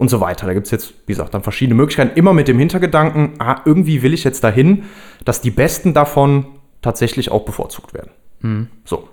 [0.00, 0.46] und so weiter.
[0.46, 4.02] Da gibt es jetzt, wie gesagt, dann verschiedene Möglichkeiten, immer mit dem Hintergedanken, ah, irgendwie
[4.02, 4.84] will ich jetzt dahin,
[5.26, 6.46] dass die Besten davon
[6.80, 8.10] tatsächlich auch bevorzugt werden.
[8.40, 8.68] Mhm.
[8.86, 9.10] So.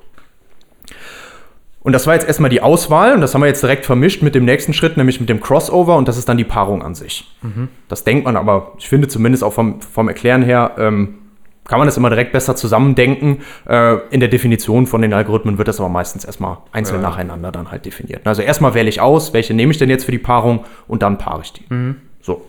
[1.82, 4.34] Und das war jetzt erstmal die Auswahl und das haben wir jetzt direkt vermischt mit
[4.34, 7.36] dem nächsten Schritt, nämlich mit dem Crossover und das ist dann die Paarung an sich.
[7.42, 7.68] Mhm.
[7.90, 11.16] Das denkt man aber, ich finde zumindest auch vom, vom Erklären her, ähm,
[11.68, 13.42] kann man das immer direkt besser zusammendenken.
[13.68, 17.10] Äh, in der Definition von den Algorithmen wird das aber meistens erstmal einzeln ja.
[17.10, 18.26] nacheinander dann halt definiert.
[18.26, 21.18] Also erstmal wähle ich aus, welche nehme ich denn jetzt für die Paarung und dann
[21.18, 21.66] paare ich die.
[21.70, 21.96] Mhm.
[22.22, 22.46] So.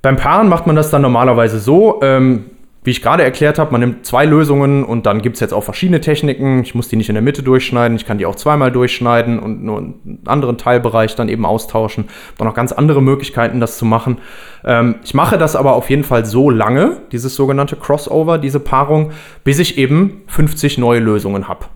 [0.00, 2.46] Beim Paaren macht man das dann normalerweise so, ähm,
[2.84, 5.62] wie ich gerade erklärt habe, man nimmt zwei Lösungen und dann gibt es jetzt auch
[5.62, 6.62] verschiedene Techniken.
[6.62, 9.62] Ich muss die nicht in der Mitte durchschneiden, ich kann die auch zweimal durchschneiden und
[9.62, 12.06] nur einen anderen Teilbereich dann eben austauschen.
[12.38, 14.18] Dann noch ganz andere Möglichkeiten, das zu machen.
[14.64, 19.12] Ähm, ich mache das aber auf jeden Fall so lange, dieses sogenannte Crossover, diese Paarung,
[19.44, 21.66] bis ich eben 50 neue Lösungen habe.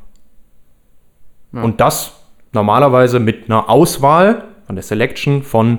[1.53, 1.63] Ja.
[1.63, 2.15] Und das
[2.53, 5.79] normalerweise mit einer Auswahl von der Selection von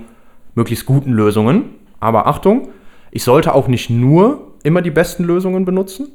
[0.55, 1.75] möglichst guten Lösungen.
[1.99, 2.69] Aber Achtung,
[3.11, 6.09] ich sollte auch nicht nur immer die besten Lösungen benutzen.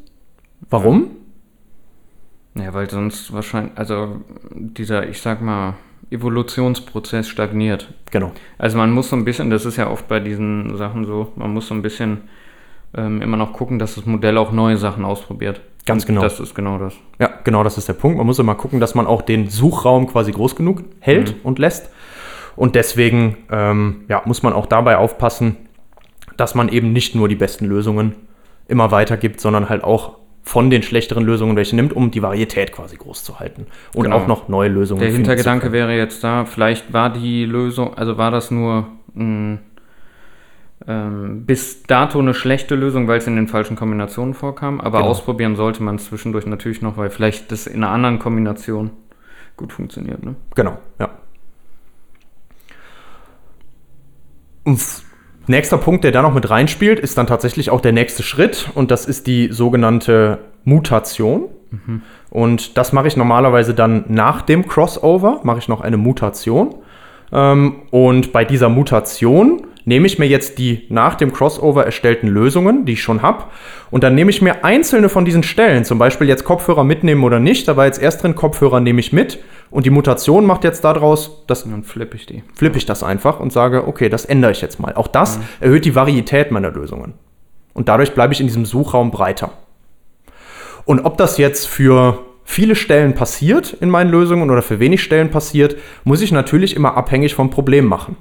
[0.71, 1.11] Warum?
[2.55, 4.21] Ja, weil sonst wahrscheinlich, also
[4.55, 5.75] dieser, ich sag mal,
[6.11, 7.93] Evolutionsprozess stagniert.
[8.11, 8.33] Genau.
[8.59, 11.55] Also man muss so ein bisschen, das ist ja oft bei diesen Sachen so, man
[11.55, 12.23] muss so ein bisschen
[12.95, 15.63] ähm, immer noch gucken, dass das Modell auch neue Sachen ausprobiert.
[15.87, 16.21] Ganz genau.
[16.21, 16.95] Das ist genau das.
[17.19, 18.19] Ja, genau, das ist der Punkt.
[18.19, 21.41] Man muss immer gucken, dass man auch den Suchraum quasi groß genug hält mhm.
[21.43, 21.91] und lässt.
[22.55, 25.57] Und deswegen ähm, ja, muss man auch dabei aufpassen,
[26.37, 28.15] dass man eben nicht nur die besten Lösungen
[28.69, 32.97] immer weitergibt, sondern halt auch von den schlechteren Lösungen welche nimmt, um die Varietät quasi
[32.97, 34.17] groß zu halten und genau.
[34.17, 35.01] auch noch neue Lösungen.
[35.01, 39.59] Der Hintergedanke wäre jetzt da, vielleicht war die Lösung, also war das nur mh,
[40.87, 45.11] ähm, bis dato eine schlechte Lösung, weil es in den falschen Kombinationen vorkam, aber genau.
[45.11, 48.91] ausprobieren sollte man zwischendurch natürlich noch, weil vielleicht das in einer anderen Kombination
[49.57, 50.25] gut funktioniert.
[50.25, 50.35] Ne?
[50.55, 51.11] Genau, ja.
[54.65, 54.81] Und
[55.47, 58.91] Nächster Punkt, der da noch mit reinspielt, ist dann tatsächlich auch der nächste Schritt und
[58.91, 61.49] das ist die sogenannte Mutation.
[61.71, 62.03] Mhm.
[62.31, 66.75] Und das mache ich normalerweise dann nach dem Crossover, mache ich noch eine Mutation.
[67.33, 72.85] Ähm, und bei dieser Mutation nehme ich mir jetzt die nach dem Crossover erstellten Lösungen,
[72.85, 73.45] die ich schon habe,
[73.91, 77.41] und dann nehme ich mir einzelne von diesen Stellen, zum Beispiel jetzt Kopfhörer mitnehmen oder
[77.41, 79.39] nicht, da war jetzt erst drin Kopfhörer nehme ich mit
[79.71, 82.43] und die Mutation macht jetzt daraus, dass dann flippe ich die.
[82.55, 84.95] Flippe ich das einfach und sage, okay, das ändere ich jetzt mal.
[84.95, 85.43] Auch das mhm.
[85.61, 87.15] erhöht die Varietät meiner Lösungen.
[87.75, 89.51] Und dadurch bleibe ich in diesem Suchraum breiter.
[90.85, 95.31] Und ob das jetzt für viele Stellen passiert in meinen Lösungen oder für wenig Stellen
[95.31, 98.17] passiert, muss ich natürlich immer abhängig vom Problem machen.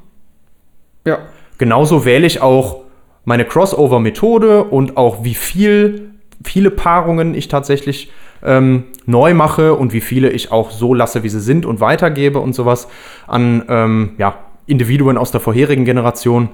[1.06, 1.20] Ja.
[1.58, 2.82] Genauso wähle ich auch
[3.26, 6.12] meine Crossover-Methode und auch wie viel,
[6.44, 8.12] viele Paarungen ich tatsächlich
[8.44, 12.40] ähm, neu mache und wie viele ich auch so lasse, wie sie sind und weitergebe
[12.40, 12.88] und sowas
[13.28, 16.50] an ähm, ja, Individuen aus der vorherigen Generation.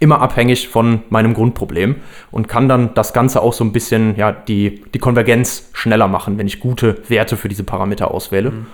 [0.00, 1.96] Immer abhängig von meinem Grundproblem
[2.30, 6.38] und kann dann das Ganze auch so ein bisschen, ja, die, die Konvergenz schneller machen,
[6.38, 8.50] wenn ich gute Werte für diese Parameter auswähle.
[8.52, 8.66] Mhm.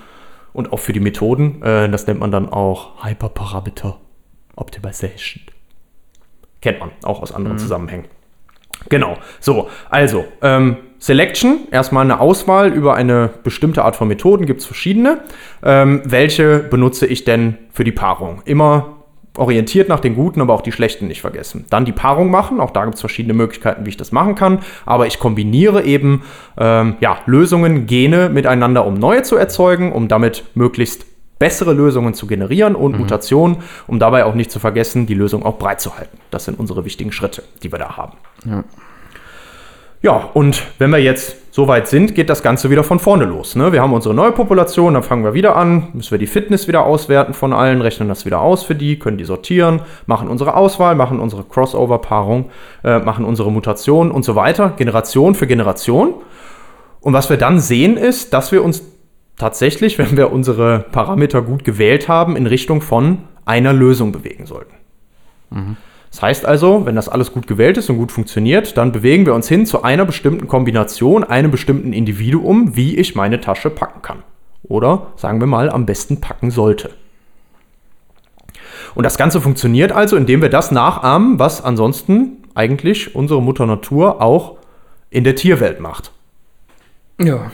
[0.52, 1.62] Und auch für die Methoden.
[1.62, 3.98] Äh, das nennt man dann auch Hyperparameter
[4.54, 5.42] Optimization.
[6.60, 7.60] Kennt man auch aus anderen mhm.
[7.60, 8.04] Zusammenhängen.
[8.88, 9.16] Genau.
[9.40, 14.66] So, also, ähm, Selection, erstmal eine Auswahl über eine bestimmte Art von Methoden, gibt es
[14.66, 15.20] verschiedene.
[15.62, 18.40] Ähm, welche benutze ich denn für die Paarung?
[18.46, 18.93] Immer
[19.36, 21.64] orientiert nach den guten, aber auch die schlechten nicht vergessen.
[21.70, 24.60] Dann die Paarung machen, auch da gibt es verschiedene Möglichkeiten, wie ich das machen kann,
[24.86, 26.22] aber ich kombiniere eben
[26.56, 31.06] ähm, ja, Lösungen, Gene miteinander, um neue zu erzeugen, um damit möglichst
[31.38, 32.98] bessere Lösungen zu generieren und mhm.
[33.00, 36.18] Mutationen, um dabei auch nicht zu vergessen, die Lösung auch breit zu halten.
[36.30, 38.16] Das sind unsere wichtigen Schritte, die wir da haben.
[38.44, 38.64] Ja.
[40.00, 43.54] Ja, und wenn wir jetzt so weit sind, geht das Ganze wieder von vorne los.
[43.54, 43.70] Ne?
[43.70, 46.84] Wir haben unsere neue Population, dann fangen wir wieder an, müssen wir die Fitness wieder
[46.84, 50.96] auswerten von allen, rechnen das wieder aus für die, können die sortieren, machen unsere Auswahl,
[50.96, 52.50] machen unsere Crossover-Paarung,
[52.82, 56.14] äh, machen unsere Mutation und so weiter, Generation für Generation.
[56.98, 58.82] Und was wir dann sehen ist, dass wir uns
[59.36, 64.74] tatsächlich, wenn wir unsere Parameter gut gewählt haben, in Richtung von einer Lösung bewegen sollten.
[65.50, 65.76] Mhm.
[66.14, 69.34] Das heißt also, wenn das alles gut gewählt ist und gut funktioniert, dann bewegen wir
[69.34, 74.22] uns hin zu einer bestimmten Kombination, einem bestimmten Individuum, wie ich meine Tasche packen kann.
[74.62, 76.90] Oder sagen wir mal, am besten packen sollte.
[78.94, 84.22] Und das Ganze funktioniert also, indem wir das nachahmen, was ansonsten eigentlich unsere Mutter Natur
[84.22, 84.58] auch
[85.10, 86.12] in der Tierwelt macht.
[87.20, 87.50] Ja.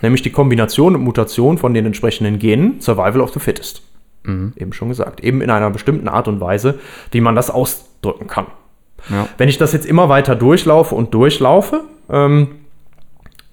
[0.00, 3.82] Nämlich die Kombination und Mutation von den entsprechenden Genen, Survival of the Fittest.
[4.24, 4.52] Mhm.
[4.56, 5.20] Eben schon gesagt.
[5.20, 6.78] Eben in einer bestimmten Art und Weise,
[7.10, 8.46] wie man das ausdrücken kann.
[9.10, 9.28] Ja.
[9.38, 12.56] Wenn ich das jetzt immer weiter durchlaufe und durchlaufe, ähm,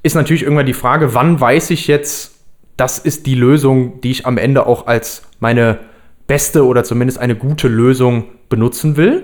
[0.04, 2.36] ist natürlich irgendwann die Frage, wann weiß ich jetzt,
[2.78, 5.80] das ist die Lösung, die ich am Ende auch als meine
[6.28, 9.23] beste oder zumindest eine gute Lösung benutzen will.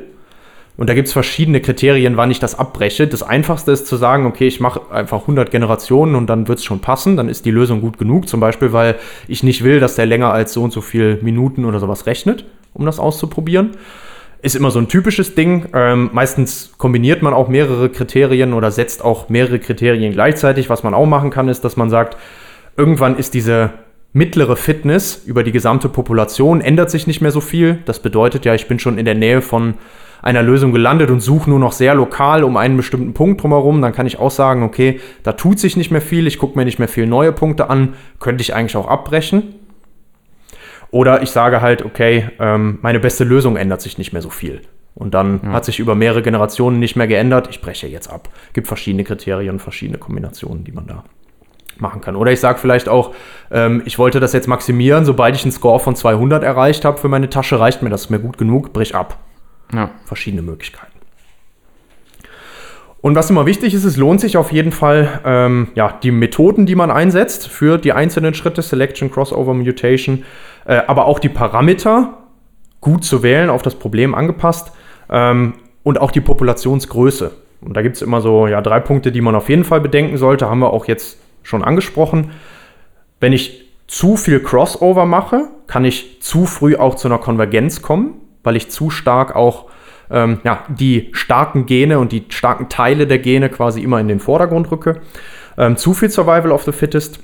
[0.82, 3.06] Und da gibt es verschiedene Kriterien, wann ich das abbreche.
[3.06, 6.65] Das einfachste ist zu sagen, okay, ich mache einfach 100 Generationen und dann wird es
[6.65, 7.17] schon passen.
[7.17, 8.28] Dann ist die Lösung gut genug.
[8.28, 8.96] Zum Beispiel, weil
[9.28, 12.46] ich nicht will, dass der länger als so und so viele Minuten oder sowas rechnet,
[12.74, 13.74] um das auszuprobieren.
[14.41, 15.67] Ist immer so ein typisches Ding.
[15.76, 20.67] Ähm, meistens kombiniert man auch mehrere Kriterien oder setzt auch mehrere Kriterien gleichzeitig.
[20.72, 22.17] Was man auch machen kann, ist, dass man sagt,
[22.76, 23.70] irgendwann ist diese
[24.13, 27.78] mittlere Fitness über die gesamte Population, ändert sich nicht mehr so viel.
[27.86, 29.76] Das bedeutet ja, ich bin schon in der Nähe von
[30.22, 33.94] einer Lösung gelandet und suche nur noch sehr lokal um einen bestimmten Punkt drumherum, dann
[33.94, 36.80] kann ich auch sagen, okay, da tut sich nicht mehr viel, ich gucke mir nicht
[36.80, 39.56] mehr viel neue Punkte an, könnte ich eigentlich auch abbrechen.
[40.92, 44.62] Oder ich sage halt, okay, ähm, meine beste Lösung ändert sich nicht mehr so viel.
[44.94, 45.52] Und dann ja.
[45.54, 47.48] hat sich über mehrere Generationen nicht mehr geändert.
[47.50, 48.30] Ich breche jetzt ab.
[48.52, 51.06] Gibt verschiedene Kriterien, verschiedene Kombinationen, die man da
[51.78, 52.18] machen kann.
[52.18, 53.14] Oder ich sage vielleicht auch,
[53.52, 55.06] ähm, ich wollte das jetzt maximieren.
[55.06, 58.20] Sobald ich einen Score von 200 erreicht habe für meine Tasche, reicht mir das mir
[58.20, 59.18] gut genug, brich ab.
[59.74, 59.92] Ja.
[60.06, 60.92] Verschiedene Möglichkeiten.
[63.02, 66.68] Und was immer wichtig ist, es lohnt sich auf jeden Fall, ähm, ja, die Methoden,
[66.68, 70.24] die man einsetzt für die einzelnen Schritte, Selection, Crossover, Mutation,
[70.66, 72.20] äh, aber auch die Parameter
[72.80, 74.72] gut zu wählen, auf das Problem angepasst
[75.10, 77.32] ähm, und auch die Populationsgröße.
[77.62, 80.18] Und da gibt es immer so ja, drei Punkte, die man auf jeden Fall bedenken
[80.18, 82.32] sollte, haben wir auch jetzt schon angesprochen.
[83.20, 88.21] Wenn ich zu viel Crossover mache, kann ich zu früh auch zu einer Konvergenz kommen
[88.43, 89.65] weil ich zu stark auch
[90.12, 94.19] ähm, ja, die starken Gene und die starken Teile der Gene quasi immer in den
[94.19, 95.01] Vordergrund rücke.
[95.58, 97.19] Ähm, zu viel Survival of the Fittest.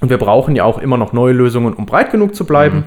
[0.00, 2.78] Und wir brauchen ja auch immer noch neue Lösungen, um breit genug zu bleiben.
[2.78, 2.84] Mhm.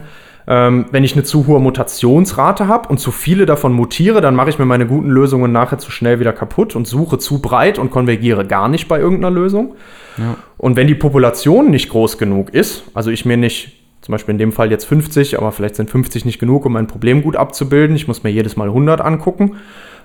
[0.50, 4.50] Ähm, wenn ich eine zu hohe Mutationsrate habe und zu viele davon mutiere, dann mache
[4.50, 7.92] ich mir meine guten Lösungen nachher zu schnell wieder kaputt und suche zu breit und
[7.92, 9.76] konvergiere gar nicht bei irgendeiner Lösung.
[10.18, 10.36] Ja.
[10.58, 13.74] Und wenn die Population nicht groß genug ist, also ich mir nicht
[14.08, 16.88] zum Beispiel in dem Fall jetzt 50, aber vielleicht sind 50 nicht genug, um ein
[16.88, 17.94] Problem gut abzubilden.
[17.94, 19.58] Ich muss mir jedes Mal 100 angucken.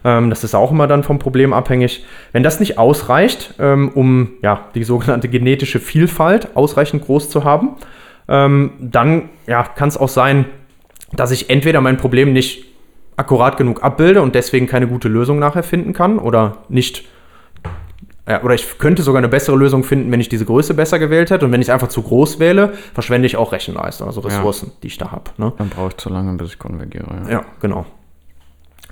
[0.05, 2.05] Ähm, das ist auch immer dann vom Problem abhängig.
[2.33, 7.77] Wenn das nicht ausreicht, ähm, um ja, die sogenannte genetische Vielfalt ausreichend groß zu haben,
[8.29, 10.47] ähm, dann ja, kann es auch sein,
[11.13, 12.65] dass ich entweder mein Problem nicht
[13.15, 17.05] akkurat genug abbilde und deswegen keine gute Lösung nachher finden kann oder nicht
[18.29, 21.31] ja, oder ich könnte sogar eine bessere Lösung finden, wenn ich diese Größe besser gewählt
[21.31, 21.45] hätte.
[21.45, 24.75] Und wenn ich es einfach zu groß wähle, verschwende ich auch Rechenleistung, also Ressourcen, ja.
[24.83, 25.25] die ich da habe.
[25.39, 25.53] Ne?
[25.59, 27.07] Dann brauche ich zu lange, bis ich konvergiere.
[27.25, 27.85] Ja, ja genau.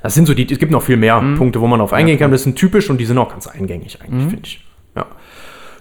[0.03, 1.37] Das sind so die, es gibt noch viel mehr mhm.
[1.37, 2.33] Punkte, wo man auf eingehen kann.
[2.33, 4.31] Das sind typisch und die sind auch ganz eingängig eigentlich, mhm.
[4.31, 4.67] finde ich.
[4.97, 5.07] Ja.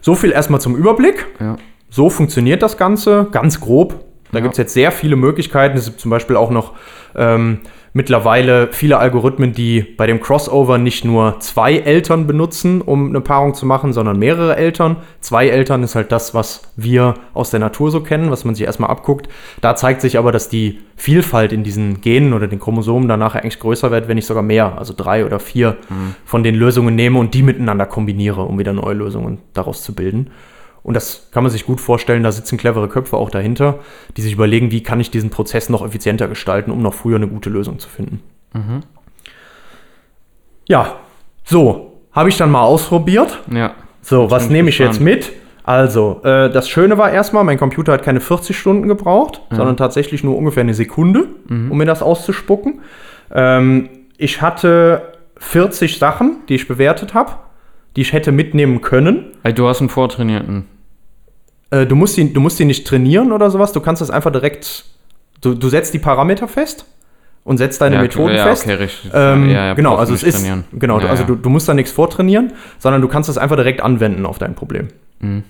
[0.02, 1.26] So viel erstmal zum Überblick.
[1.40, 1.58] Ja.
[1.90, 4.06] So funktioniert das Ganze, ganz grob.
[4.32, 5.76] Da gibt es jetzt sehr viele Möglichkeiten.
[5.76, 6.74] Es gibt zum Beispiel auch noch
[7.16, 7.62] ähm,
[8.00, 13.56] mittlerweile viele Algorithmen, die bei dem Crossover nicht nur zwei Eltern benutzen, um eine Paarung
[13.56, 14.96] zu machen, sondern mehrere Eltern.
[15.20, 18.66] Zwei Eltern ist halt das, was wir aus der Natur so kennen, was man sich
[18.66, 19.28] erstmal abguckt.
[19.60, 23.60] Da zeigt sich aber, dass die Vielfalt in diesen Genen oder den Chromosomen danach eigentlich
[23.60, 26.16] größer wird, wenn ich sogar mehr, also drei oder vier mhm.
[26.24, 30.30] von den Lösungen nehme und die miteinander kombiniere, um wieder neue Lösungen daraus zu bilden.
[30.84, 33.80] Und das kann man sich gut vorstellen, da sitzen clevere Köpfe auch dahinter,
[34.18, 37.28] die sich überlegen, wie kann ich diesen Prozess noch effizienter gestalten, um noch früher eine
[37.28, 38.22] gute Lösung zu finden.
[38.54, 38.82] Mhm.
[40.68, 40.98] Ja,
[41.44, 43.40] so, habe ich dann mal ausprobiert.
[43.54, 43.74] Ja.
[44.02, 45.32] So, was nehme ich jetzt mit?
[45.64, 49.58] Also, äh, das Schöne war erstmal, mein Computer hat keine 40 Stunden gebraucht, ja.
[49.58, 51.72] sondern tatsächlich nur ungefähr eine Sekunde, mhm.
[51.72, 52.82] um mir das auszuspucken.
[53.32, 57.34] Ähm, ich hatte 40 Sachen, die ich bewertet habe
[57.96, 59.26] die ich hätte mitnehmen können.
[59.44, 60.66] Also du hast einen vortrainierten.
[61.72, 63.72] Äh, du, musst ihn, du musst ihn nicht trainieren oder sowas.
[63.72, 64.86] Du kannst das einfach direkt.
[65.42, 66.86] Du, du setzt die Parameter fest
[67.44, 68.64] und setzt deine ja, Methoden ja, fest.
[68.64, 69.12] Okay, richtig.
[69.14, 70.36] Ähm, ja, genau, also es ist.
[70.36, 70.66] Trainieren.
[70.74, 74.26] Genau, also Du, du musst da nichts vortrainieren, sondern du kannst das einfach direkt anwenden
[74.26, 74.90] auf dein Problem.
[75.20, 75.44] Mhm.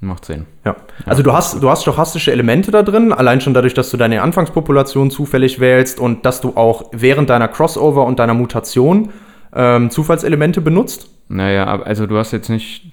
[0.00, 0.46] Macht Sinn.
[0.64, 0.76] Ja.
[1.06, 4.20] Also du hast, du hast stochastische Elemente da drin, allein schon dadurch, dass du deine
[4.22, 9.10] Anfangspopulation zufällig wählst und dass du auch während deiner Crossover und deiner Mutation
[9.54, 11.08] ähm, Zufallselemente benutzt.
[11.28, 12.92] Naja, also du hast jetzt nicht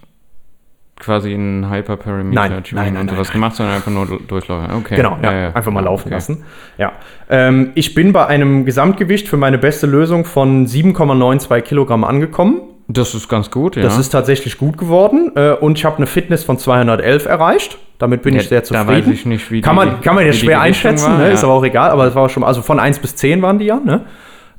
[1.01, 4.71] quasi einen Hyperparameter nein, nein, nein, und sowas gemacht, sondern einfach nur durchlaufen.
[4.75, 4.95] Okay.
[4.95, 6.13] Genau, ja, ja, einfach mal laufen okay.
[6.13, 6.43] lassen.
[6.77, 6.93] Ja.
[7.29, 12.61] Ähm, ich bin bei einem Gesamtgewicht für meine beste Lösung von 7,92 Kilogramm angekommen.
[12.87, 13.83] Das ist ganz gut, ja.
[13.83, 17.77] Das ist tatsächlich gut geworden äh, und ich habe eine Fitness von 211 erreicht.
[17.97, 18.87] Damit bin ja, ich sehr zufrieden.
[18.87, 21.27] Da weiß ich nicht, wie kann man, kann man jetzt schwer einschätzen, war, ne?
[21.27, 21.31] ja.
[21.31, 23.65] ist aber auch egal, aber es war schon, also von 1 bis 10 waren die
[23.65, 24.05] ja, ne?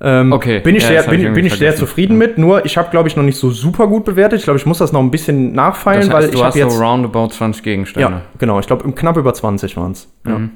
[0.05, 0.59] Ähm, okay.
[0.59, 2.37] Bin ich, ja, sehr, bin, ich bin ich sehr zufrieden mit.
[2.37, 4.41] Nur ich habe, glaube ich, noch nicht so super gut bewertet.
[4.41, 6.59] Ich glaube, ich muss das noch ein bisschen nachfeilen, das heißt, weil du ich habe
[6.59, 8.11] jetzt so roundabout 20 Gegenstände.
[8.11, 8.59] Ja, genau.
[8.59, 10.09] Ich glaube, knapp über 20 waren es.
[10.25, 10.51] Mhm.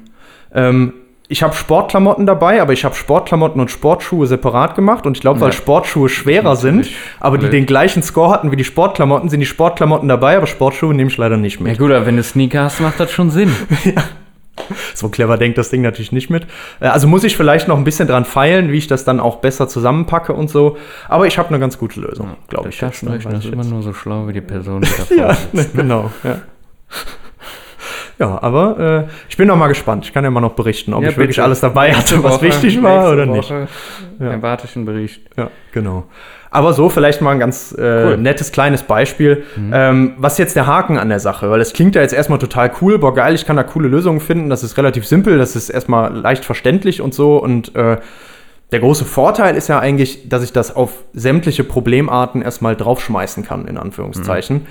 [0.53, 0.69] Ja.
[0.69, 0.93] Ähm,
[1.29, 5.41] ich habe Sportklamotten dabei, aber ich habe Sportklamotten und Sportschuhe separat gemacht und ich glaube,
[5.41, 5.53] weil ja.
[5.53, 6.87] Sportschuhe schwerer sind,
[7.19, 10.93] aber die den gleichen Score hatten wie die Sportklamotten, sind die Sportklamotten dabei, aber Sportschuhe
[10.93, 11.73] nehme ich leider nicht mit.
[11.73, 13.51] Ja gut, aber wenn du Sneaker hast, macht das schon Sinn.
[13.83, 14.03] ja.
[14.93, 16.47] So clever denkt das Ding natürlich nicht mit.
[16.79, 19.37] Äh, also muss ich vielleicht noch ein bisschen dran feilen, wie ich das dann auch
[19.37, 20.77] besser zusammenpacke und so.
[21.07, 22.79] Aber ich habe eine ganz gute Lösung, glaube ich.
[22.79, 26.11] Das, das ist immer nur so schlau wie die Person, die davor Ja, ne, genau.
[26.23, 26.39] Ja.
[28.19, 30.05] Ja, aber äh, ich bin noch mal gespannt.
[30.05, 32.47] Ich kann ja mal noch berichten, ob ja, ich wirklich alles dabei hatte, was Woche,
[32.47, 33.51] wichtig war oder nicht.
[33.51, 33.67] Woche
[34.19, 34.31] ja.
[34.31, 35.21] Erwarte ich einen Bericht.
[35.37, 36.05] Ja, genau.
[36.49, 38.17] Aber so vielleicht mal ein ganz äh, cool.
[38.17, 39.43] nettes kleines Beispiel.
[39.55, 39.71] Mhm.
[39.73, 41.49] Ähm, was ist jetzt der Haken an der Sache?
[41.49, 44.19] Weil es klingt ja jetzt erstmal total cool, boah geil, ich kann da coole Lösungen
[44.19, 44.49] finden.
[44.49, 47.37] Das ist relativ simpel, das ist erstmal leicht verständlich und so.
[47.37, 47.97] Und äh,
[48.71, 53.67] der große Vorteil ist ja eigentlich, dass ich das auf sämtliche Problemarten erstmal draufschmeißen kann,
[53.67, 54.57] in Anführungszeichen.
[54.57, 54.65] Mhm.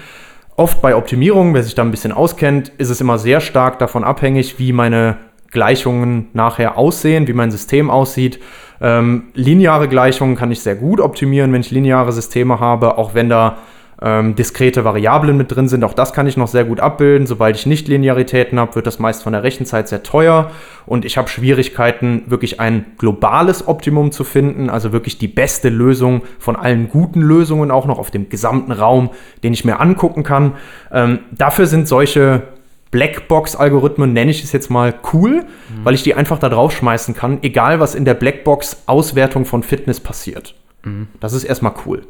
[0.57, 4.05] Oft bei Optimierungen, wer sich da ein bisschen auskennt, ist es immer sehr stark davon
[4.05, 5.19] abhängig, wie meine
[5.57, 8.41] Gleichungen nachher aussehen, wie mein System aussieht.
[8.79, 13.31] Ähm, lineare Gleichungen kann ich sehr gut optimieren, wenn ich lineare Systeme habe, auch wenn
[13.31, 13.57] da
[14.03, 15.83] ähm, diskrete Variablen mit drin sind.
[15.83, 17.27] Auch das kann ich noch sehr gut abbilden.
[17.27, 20.51] Sobald ich nicht Linearitäten habe, wird das meist von der Rechenzeit sehr teuer
[20.85, 26.21] und ich habe Schwierigkeiten, wirklich ein globales Optimum zu finden, also wirklich die beste Lösung
[26.39, 29.09] von allen guten Lösungen auch noch auf dem gesamten Raum,
[29.43, 30.53] den ich mir angucken kann.
[30.93, 32.43] Ähm, dafür sind solche
[32.91, 35.85] Blackbox-Algorithmen, nenne ich es jetzt mal, cool, mhm.
[35.85, 40.55] weil ich die einfach da draufschmeißen kann, egal was in der Blackbox-Auswertung von Fitness passiert.
[40.85, 41.09] Mhm.
[41.21, 42.07] Das ist erstmal cool.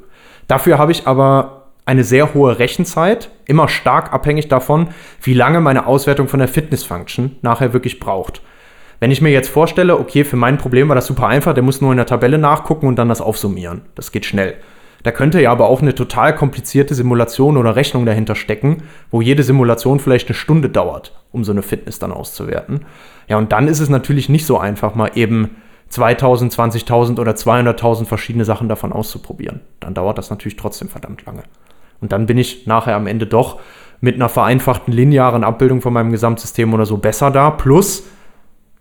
[0.49, 4.89] Dafür habe ich aber eine sehr hohe Rechenzeit, immer stark abhängig davon,
[5.23, 8.43] wie lange meine Auswertung von der Fitness-Function nachher wirklich braucht.
[8.99, 11.81] Wenn ich mir jetzt vorstelle, okay, für mein Problem war das super einfach, der muss
[11.81, 13.83] nur in der Tabelle nachgucken und dann das aufsummieren.
[13.95, 14.55] Das geht schnell.
[15.07, 19.45] Da könnte ja aber auch eine total komplizierte Simulation oder Rechnung dahinter stecken, wo jede
[19.45, 22.81] Simulation vielleicht eine Stunde dauert, um so eine Fitness dann auszuwerten.
[23.29, 25.59] Ja, und dann ist es natürlich nicht so einfach, mal eben
[25.91, 29.61] 2000, 20.000 oder 200.000 verschiedene Sachen davon auszuprobieren.
[29.79, 31.45] Dann dauert das natürlich trotzdem verdammt lange.
[32.01, 33.61] Und dann bin ich nachher am Ende doch
[34.01, 37.51] mit einer vereinfachten linearen Abbildung von meinem Gesamtsystem oder so besser da.
[37.51, 38.09] Plus,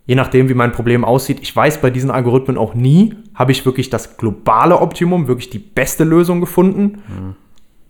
[0.05, 1.39] je nachdem, wie mein Problem aussieht.
[1.41, 5.59] Ich weiß bei diesen Algorithmen auch nie, habe ich wirklich das globale Optimum, wirklich die
[5.59, 7.01] beste Lösung gefunden.
[7.07, 7.35] Mhm.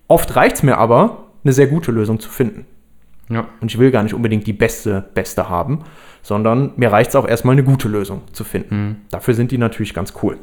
[0.07, 2.65] Oft reicht es mir aber, eine sehr gute Lösung zu finden.
[3.29, 3.47] Ja.
[3.59, 5.79] Und ich will gar nicht unbedingt die beste, beste haben,
[6.21, 8.75] sondern mir reicht es auch erstmal eine gute Lösung zu finden.
[8.75, 8.95] Mhm.
[9.11, 10.37] Dafür sind die natürlich ganz cool.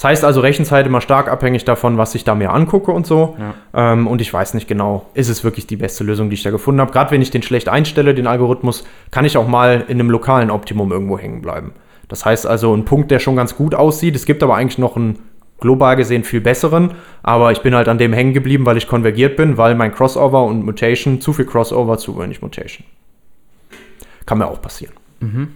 [0.00, 3.36] Das heißt also, Rechenzeit immer stark abhängig davon, was ich da mir angucke und so.
[3.38, 3.92] Ja.
[3.92, 6.50] Ähm, und ich weiß nicht genau, ist es wirklich die beste Lösung, die ich da
[6.50, 6.90] gefunden habe.
[6.90, 10.50] Gerade wenn ich den schlecht einstelle, den Algorithmus, kann ich auch mal in einem lokalen
[10.50, 11.74] Optimum irgendwo hängen bleiben.
[12.08, 14.16] Das heißt also, ein Punkt, der schon ganz gut aussieht.
[14.16, 15.18] Es gibt aber eigentlich noch einen
[15.58, 19.36] global gesehen viel besseren, aber ich bin halt an dem hängen geblieben, weil ich konvergiert
[19.36, 22.86] bin, weil mein Crossover und Mutation, zu viel Crossover, zu wenig Mutation.
[24.24, 24.94] Kann mir auch passieren.
[25.20, 25.48] Mhm.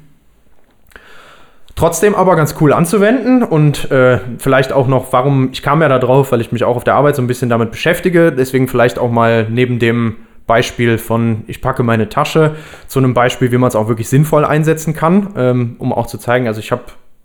[1.77, 5.99] Trotzdem aber ganz cool anzuwenden und äh, vielleicht auch noch, warum, ich kam ja da
[5.99, 8.99] drauf, weil ich mich auch auf der Arbeit so ein bisschen damit beschäftige, deswegen vielleicht
[8.99, 12.55] auch mal neben dem Beispiel von, ich packe meine Tasche,
[12.87, 16.19] zu einem Beispiel, wie man es auch wirklich sinnvoll einsetzen kann, ähm, um auch zu
[16.19, 16.83] zeigen, also ich habe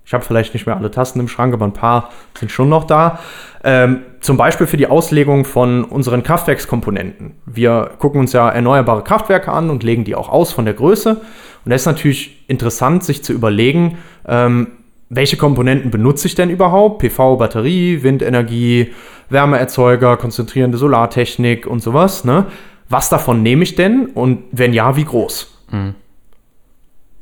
[0.10, 2.86] ich hab vielleicht nicht mehr alle Tasten im Schrank, aber ein paar sind schon noch
[2.86, 3.20] da.
[3.64, 7.34] Ähm, zum Beispiel für die Auslegung von unseren Kraftwerkskomponenten.
[7.46, 11.12] Wir gucken uns ja erneuerbare Kraftwerke an und legen die auch aus von der Größe.
[11.12, 14.70] Und da ist natürlich interessant, sich zu überlegen, ähm,
[15.10, 17.04] welche Komponenten benutze ich denn überhaupt?
[17.04, 18.92] PV, Batterie, Windenergie,
[19.30, 22.26] Wärmeerzeuger, konzentrierende Solartechnik und sowas.
[22.26, 22.48] Ne?
[22.90, 25.66] Was davon nehme ich denn und wenn ja, wie groß?
[25.70, 25.94] Mhm.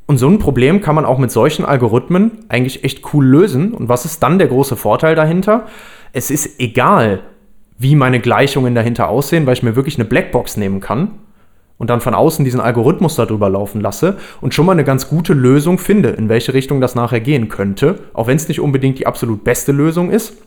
[0.08, 3.74] Und so ein Problem kann man auch mit solchen Algorithmen eigentlich echt cool lösen.
[3.74, 5.66] Und was ist dann der große Vorteil dahinter?
[6.14, 7.20] Es ist egal,
[7.76, 11.10] wie meine Gleichungen dahinter aussehen, weil ich mir wirklich eine Blackbox nehmen kann
[11.76, 15.34] und dann von außen diesen Algorithmus darüber laufen lasse und schon mal eine ganz gute
[15.34, 18.00] Lösung finde, in welche Richtung das nachher gehen könnte.
[18.14, 20.38] Auch wenn es nicht unbedingt die absolut beste Lösung ist,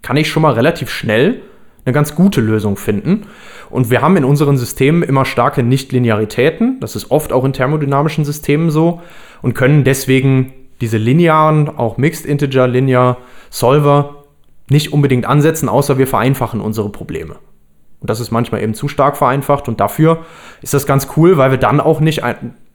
[0.00, 1.42] kann ich schon mal relativ schnell
[1.84, 3.26] eine ganz gute Lösung finden.
[3.70, 6.78] Und wir haben in unseren Systemen immer starke Nichtlinearitäten.
[6.80, 9.02] Das ist oft auch in thermodynamischen Systemen so
[9.40, 13.18] und können deswegen diese linearen, auch Mixed Integer Linear
[13.50, 14.24] Solver
[14.68, 17.36] nicht unbedingt ansetzen, außer wir vereinfachen unsere Probleme.
[18.00, 20.24] Und das ist manchmal eben zu stark vereinfacht und dafür
[20.60, 22.24] ist das ganz cool, weil wir dann auch nicht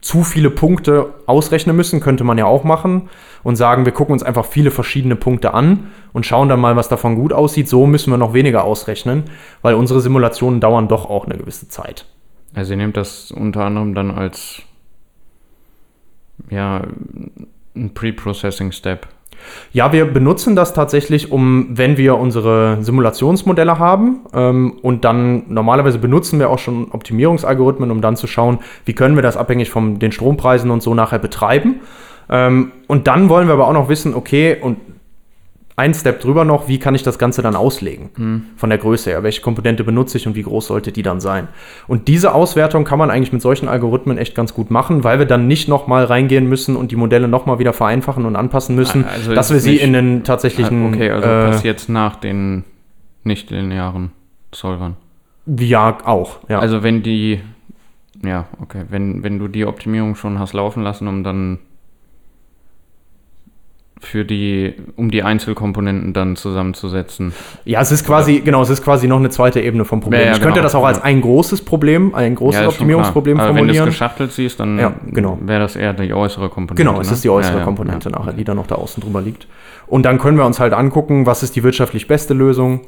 [0.02, 3.10] zu viele Punkte ausrechnen müssen, könnte man ja auch machen
[3.44, 6.90] und sagen, wir gucken uns einfach viele verschiedene Punkte an und schauen dann mal, was
[6.90, 7.68] davon gut aussieht.
[7.68, 9.26] So müssen wir noch weniger ausrechnen,
[9.62, 12.06] weil unsere Simulationen dauern doch auch eine gewisse Zeit.
[12.54, 14.62] Also ihr nehmt das unter anderem dann als
[16.50, 16.84] ja,
[17.76, 19.08] ein Pre-Processing-Step.
[19.74, 26.00] Ja, wir benutzen das tatsächlich, um, wenn wir unsere Simulationsmodelle haben ähm, und dann normalerweise
[26.00, 30.00] benutzen wir auch schon Optimierungsalgorithmen, um dann zu schauen, wie können wir das abhängig von
[30.00, 31.82] den Strompreisen und so nachher betreiben.
[32.30, 34.78] Ähm, und dann wollen wir aber auch noch wissen, okay, und
[35.78, 38.10] ein Step drüber noch, wie kann ich das Ganze dann auslegen?
[38.18, 38.44] Mhm.
[38.56, 39.22] Von der Größe her.
[39.22, 41.48] Welche Komponente benutze ich und wie groß sollte die dann sein?
[41.88, 45.28] Und diese Auswertung kann man eigentlich mit solchen Algorithmen echt ganz gut machen, weil wir
[45.28, 49.36] dann nicht nochmal reingehen müssen und die Modelle nochmal wieder vereinfachen und anpassen müssen, also
[49.36, 50.86] dass wir sie in den tatsächlichen.
[50.86, 52.64] Ah, okay, also äh, passiert nach den
[53.24, 54.12] nicht linearen
[54.52, 54.96] Solvern.
[55.46, 56.40] Ja, auch.
[56.50, 56.58] Ja.
[56.58, 57.40] Also wenn die,
[58.26, 61.60] ja, okay, wenn, wenn du die Optimierung schon hast laufen lassen, um dann
[64.00, 67.34] für die, um die Einzelkomponenten dann zusammenzusetzen.
[67.66, 68.44] Ja, es ist quasi, Oder?
[68.44, 70.22] genau, es ist quasi noch eine zweite Ebene vom Problem.
[70.22, 73.38] Ja, ja, ich könnte genau, das auch als ein großes Problem, ein großes ja, Optimierungsproblem
[73.38, 73.68] formulieren.
[73.68, 75.40] Wenn du es geschachtelt siehst, dann genau.
[75.42, 76.84] wäre das eher die äußere Komponente.
[76.84, 77.14] Genau, es ne?
[77.14, 79.48] ist die äußere Komponente nachher, die dann noch da außen drüber liegt.
[79.88, 82.82] Und dann können wir uns halt angucken, was ist die wirtschaftlich beste Lösung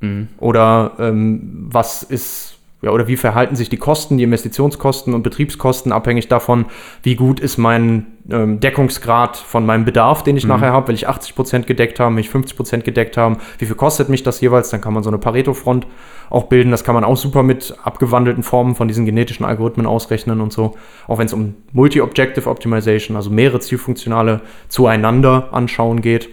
[0.00, 0.28] mhm.
[0.38, 5.90] oder ähm, was ist ja, oder wie verhalten sich die Kosten, die Investitionskosten und Betriebskosten
[5.90, 6.66] abhängig davon,
[7.02, 10.50] wie gut ist mein ähm, Deckungsgrad von meinem Bedarf, den ich mhm.
[10.50, 10.88] nachher habe.
[10.88, 14.40] Will ich 80% gedeckt haben, will ich 50% gedeckt haben, wie viel kostet mich das
[14.40, 14.70] jeweils?
[14.70, 15.88] Dann kann man so eine Pareto-Front
[16.30, 16.70] auch bilden.
[16.70, 20.76] Das kann man auch super mit abgewandelten Formen von diesen genetischen Algorithmen ausrechnen und so.
[21.08, 26.28] Auch wenn es um Multi-Objective Optimization, also mehrere Zielfunktionale zueinander anschauen geht.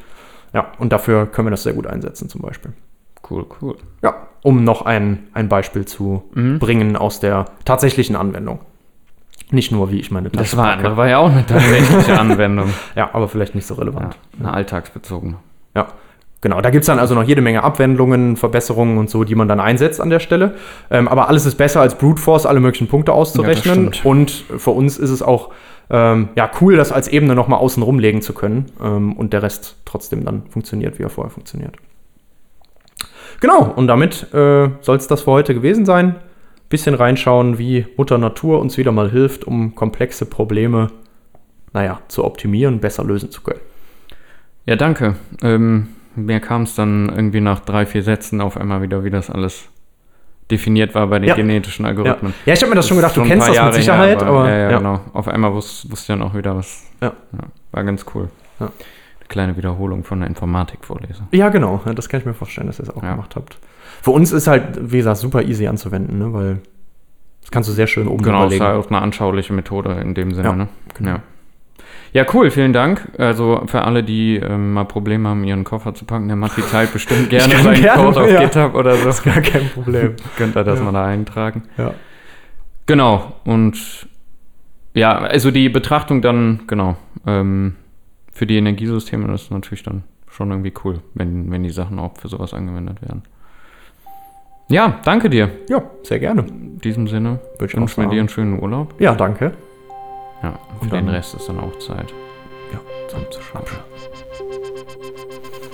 [0.54, 2.72] Ja, und dafür können wir das sehr gut einsetzen zum Beispiel.
[3.28, 3.78] Cool, cool.
[4.04, 6.60] Ja, um noch ein, ein Beispiel zu mhm.
[6.60, 8.60] bringen aus der tatsächlichen Anwendung.
[9.50, 10.98] Nicht nur, wie ich meine Tasche Das war, packe.
[10.98, 12.70] war ja auch eine tatsächliche Anwendung.
[12.96, 14.16] ja, aber vielleicht nicht so relevant.
[14.34, 15.38] Ja, eine alltagsbezogene.
[15.76, 15.88] Ja,
[16.42, 16.62] genau.
[16.62, 19.60] Da gibt es dann also noch jede Menge Abwendungen, Verbesserungen und so, die man dann
[19.60, 20.54] einsetzt an der Stelle.
[20.92, 23.94] Ähm, aber alles ist besser als Brute Force, alle möglichen Punkte auszurechnen.
[23.94, 25.50] Ja, und für uns ist es auch
[25.90, 29.78] ähm, ja, cool, das als Ebene nochmal außen rumlegen zu können ähm, und der Rest
[29.86, 31.78] trotzdem dann funktioniert, wie er vorher funktioniert.
[33.40, 36.16] Genau, und damit äh, soll es das für heute gewesen sein.
[36.70, 40.88] Bisschen reinschauen, wie Mutter Natur uns wieder mal hilft, um komplexe Probleme,
[41.74, 43.60] naja, zu optimieren, besser lösen zu können.
[44.66, 45.16] Ja, danke.
[45.44, 49.30] Ähm, mir kam es dann irgendwie nach drei, vier Sätzen auf einmal wieder, wie das
[49.30, 49.68] alles
[50.50, 51.36] definiert war bei den ja.
[51.36, 52.34] genetischen Algorithmen.
[52.46, 54.28] Ja, ja ich habe mir das, das schon gedacht, du kennst das mit Sicherheit, her,
[54.28, 55.02] aber, aber ja, ja, genau.
[55.14, 56.84] Auf einmal wusste, wusste ich dann auch wieder was.
[57.02, 57.14] Ja.
[57.72, 58.30] war ganz cool.
[58.60, 58.72] Ja
[59.30, 61.24] kleine Wiederholung von der Informatik vorlese.
[61.32, 61.82] Ja, genau.
[61.96, 63.12] Das kann ich mir vorstellen, dass ihr es auch ja.
[63.12, 63.58] gemacht habt.
[64.02, 66.34] Für uns ist halt, wie gesagt, super easy anzuwenden, ne?
[66.34, 66.60] weil
[67.42, 68.64] das kannst du sehr schön oben Genau, überlegen.
[68.64, 70.48] ist halt auch eine anschauliche Methode in dem Sinne.
[70.48, 70.68] Ja, ne?
[70.94, 71.10] genau.
[71.10, 71.20] ja.
[72.14, 73.12] Ja, cool, vielen Dank.
[73.18, 76.62] Also für alle, die ähm, mal Probleme haben, ihren Koffer zu packen, der macht die
[76.62, 78.40] Zeit bestimmt gerne seinen gerne, Code auf ja.
[78.40, 79.04] GitHub oder so.
[79.06, 80.16] Das ist gar kein Problem.
[80.38, 80.86] Könnt ihr das ja.
[80.86, 81.64] mal da eintragen.
[81.78, 81.94] Ja.
[82.86, 84.08] Genau, und
[84.94, 86.96] ja, also die Betrachtung dann, genau,
[87.28, 87.76] ähm,
[88.36, 92.28] für die Energiesysteme ist natürlich dann schon irgendwie cool, wenn, wenn die Sachen auch für
[92.28, 93.24] sowas angewendet werden.
[94.68, 95.50] Ja, danke dir.
[95.70, 96.42] Ja, sehr gerne.
[96.48, 98.94] In diesem Sinne wünsche ich mir dir einen schönen Urlaub.
[99.00, 99.54] Ja, danke.
[100.44, 102.14] Ja, für den Rest ist dann auch Zeit.
[102.74, 102.80] Ja.
[103.08, 103.64] zusammenzuschauen.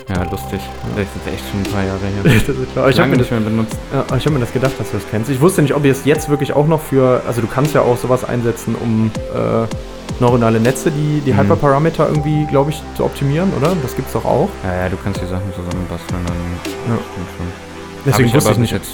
[0.09, 0.59] Ja, lustig.
[0.95, 2.89] Das ist echt schon ein paar Jahre her.
[2.89, 3.77] Ich habe mir, nicht das- mehr benutzt.
[3.93, 5.29] ja, ich hab mir das gedacht, dass du das kennst.
[5.31, 7.23] Ich wusste nicht, ob ihr es jetzt wirklich auch noch für.
[7.25, 9.65] Also, du kannst ja auch sowas einsetzen, um äh,
[10.19, 11.39] neuronale Netze, die, die Mhm.
[11.41, 13.73] Hyperparameter irgendwie, glaube ich, zu optimieren, oder?
[13.81, 14.49] Das gibt's doch auch.
[14.63, 16.35] Ja, ja, du kannst die Sachen zusammenbasteln, dann
[16.95, 16.99] Ja.
[17.11, 17.47] stimmt schon.
[18.05, 18.91] Deswegen Hab ich wusste ich nicht, jetzt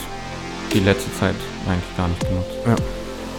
[0.73, 1.35] die letzte Zeit
[1.67, 2.51] eigentlich gar nicht benutzt.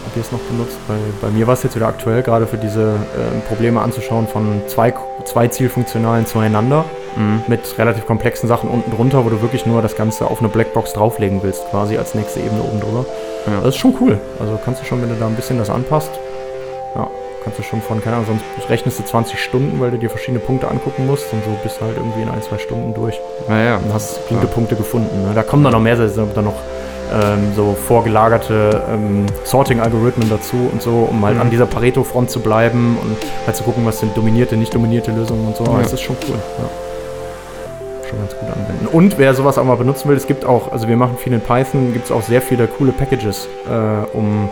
[0.07, 0.77] ob ihr es noch benutzt.
[0.87, 4.61] Bei, bei mir war es jetzt wieder aktuell, gerade für diese ähm, Probleme anzuschauen von
[4.67, 4.91] zwei,
[5.25, 6.85] zwei Zielfunktionalen zueinander.
[7.17, 7.41] Mhm.
[7.47, 10.93] mit relativ komplexen Sachen unten drunter, wo du wirklich nur das Ganze auf eine Blackbox
[10.93, 13.03] drauflegen willst, quasi als nächste Ebene oben drüber.
[13.47, 13.61] Ja.
[13.61, 14.19] Das ist schon cool.
[14.39, 16.11] Also kannst du schon, wenn du da ein bisschen das anpasst,
[16.95, 17.07] ja,
[17.43, 20.39] kannst du schon von, keine Ahnung, sonst rechnest du 20 Stunden, weil du dir verschiedene
[20.39, 23.77] Punkte angucken musst und so bist du halt irgendwie in ein, zwei Stunden durch Naja,
[23.77, 25.23] und hast flinke Punkte gefunden.
[25.27, 25.31] Ne?
[25.33, 26.55] Da kommen dann noch mehr, da sind dann noch
[27.11, 31.41] ähm, so vorgelagerte ähm, Sorting-Algorithmen dazu und so, um halt Mhm.
[31.41, 33.17] an dieser Pareto-Front zu bleiben und
[33.47, 35.63] halt zu gucken, was sind dominierte, nicht dominierte Lösungen und so.
[35.63, 35.81] Aber Ja.
[35.83, 36.35] das ist schon cool.
[36.59, 36.69] Ja.
[38.07, 38.87] Schon ganz gut anwenden.
[38.91, 41.41] Und wer sowas auch mal benutzen will, es gibt auch, also wir machen viel in
[41.41, 44.49] Python, gibt es auch sehr viele coole Packages, äh, um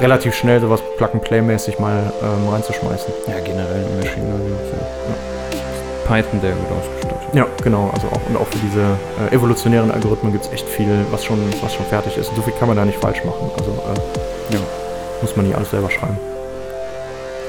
[0.00, 3.12] relativ schnell sowas Plug-and-Play-mäßig mal ähm, reinzuschmeißen.
[3.26, 4.52] ja, generell im Machine Learning.
[4.52, 6.06] Ja.
[6.08, 7.16] Python sehr gut ausgestattet.
[7.34, 7.90] Ja, genau.
[7.94, 8.80] Also auch und auch für diese
[9.30, 12.28] äh, evolutionären Algorithmen gibt es echt viel, was schon, was schon fertig ist.
[12.30, 13.50] Und so viel kann man da nicht falsch machen.
[13.58, 14.60] Also äh, Ja.
[15.22, 16.18] muss man nicht alles selber schreiben.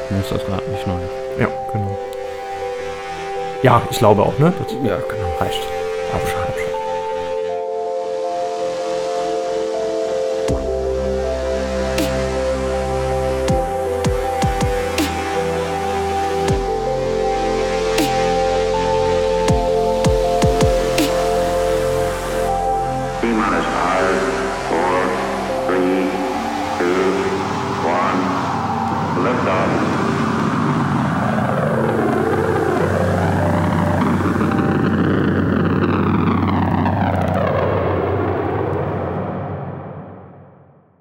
[0.10, 0.94] Mir ist das Rad nicht neu.
[1.40, 1.98] Ja, genau.
[3.64, 4.52] Ja, ich glaube auch, ne?
[4.62, 5.30] Das Ja, genau.
[5.40, 5.62] reicht.
[6.14, 6.41] Abschalten.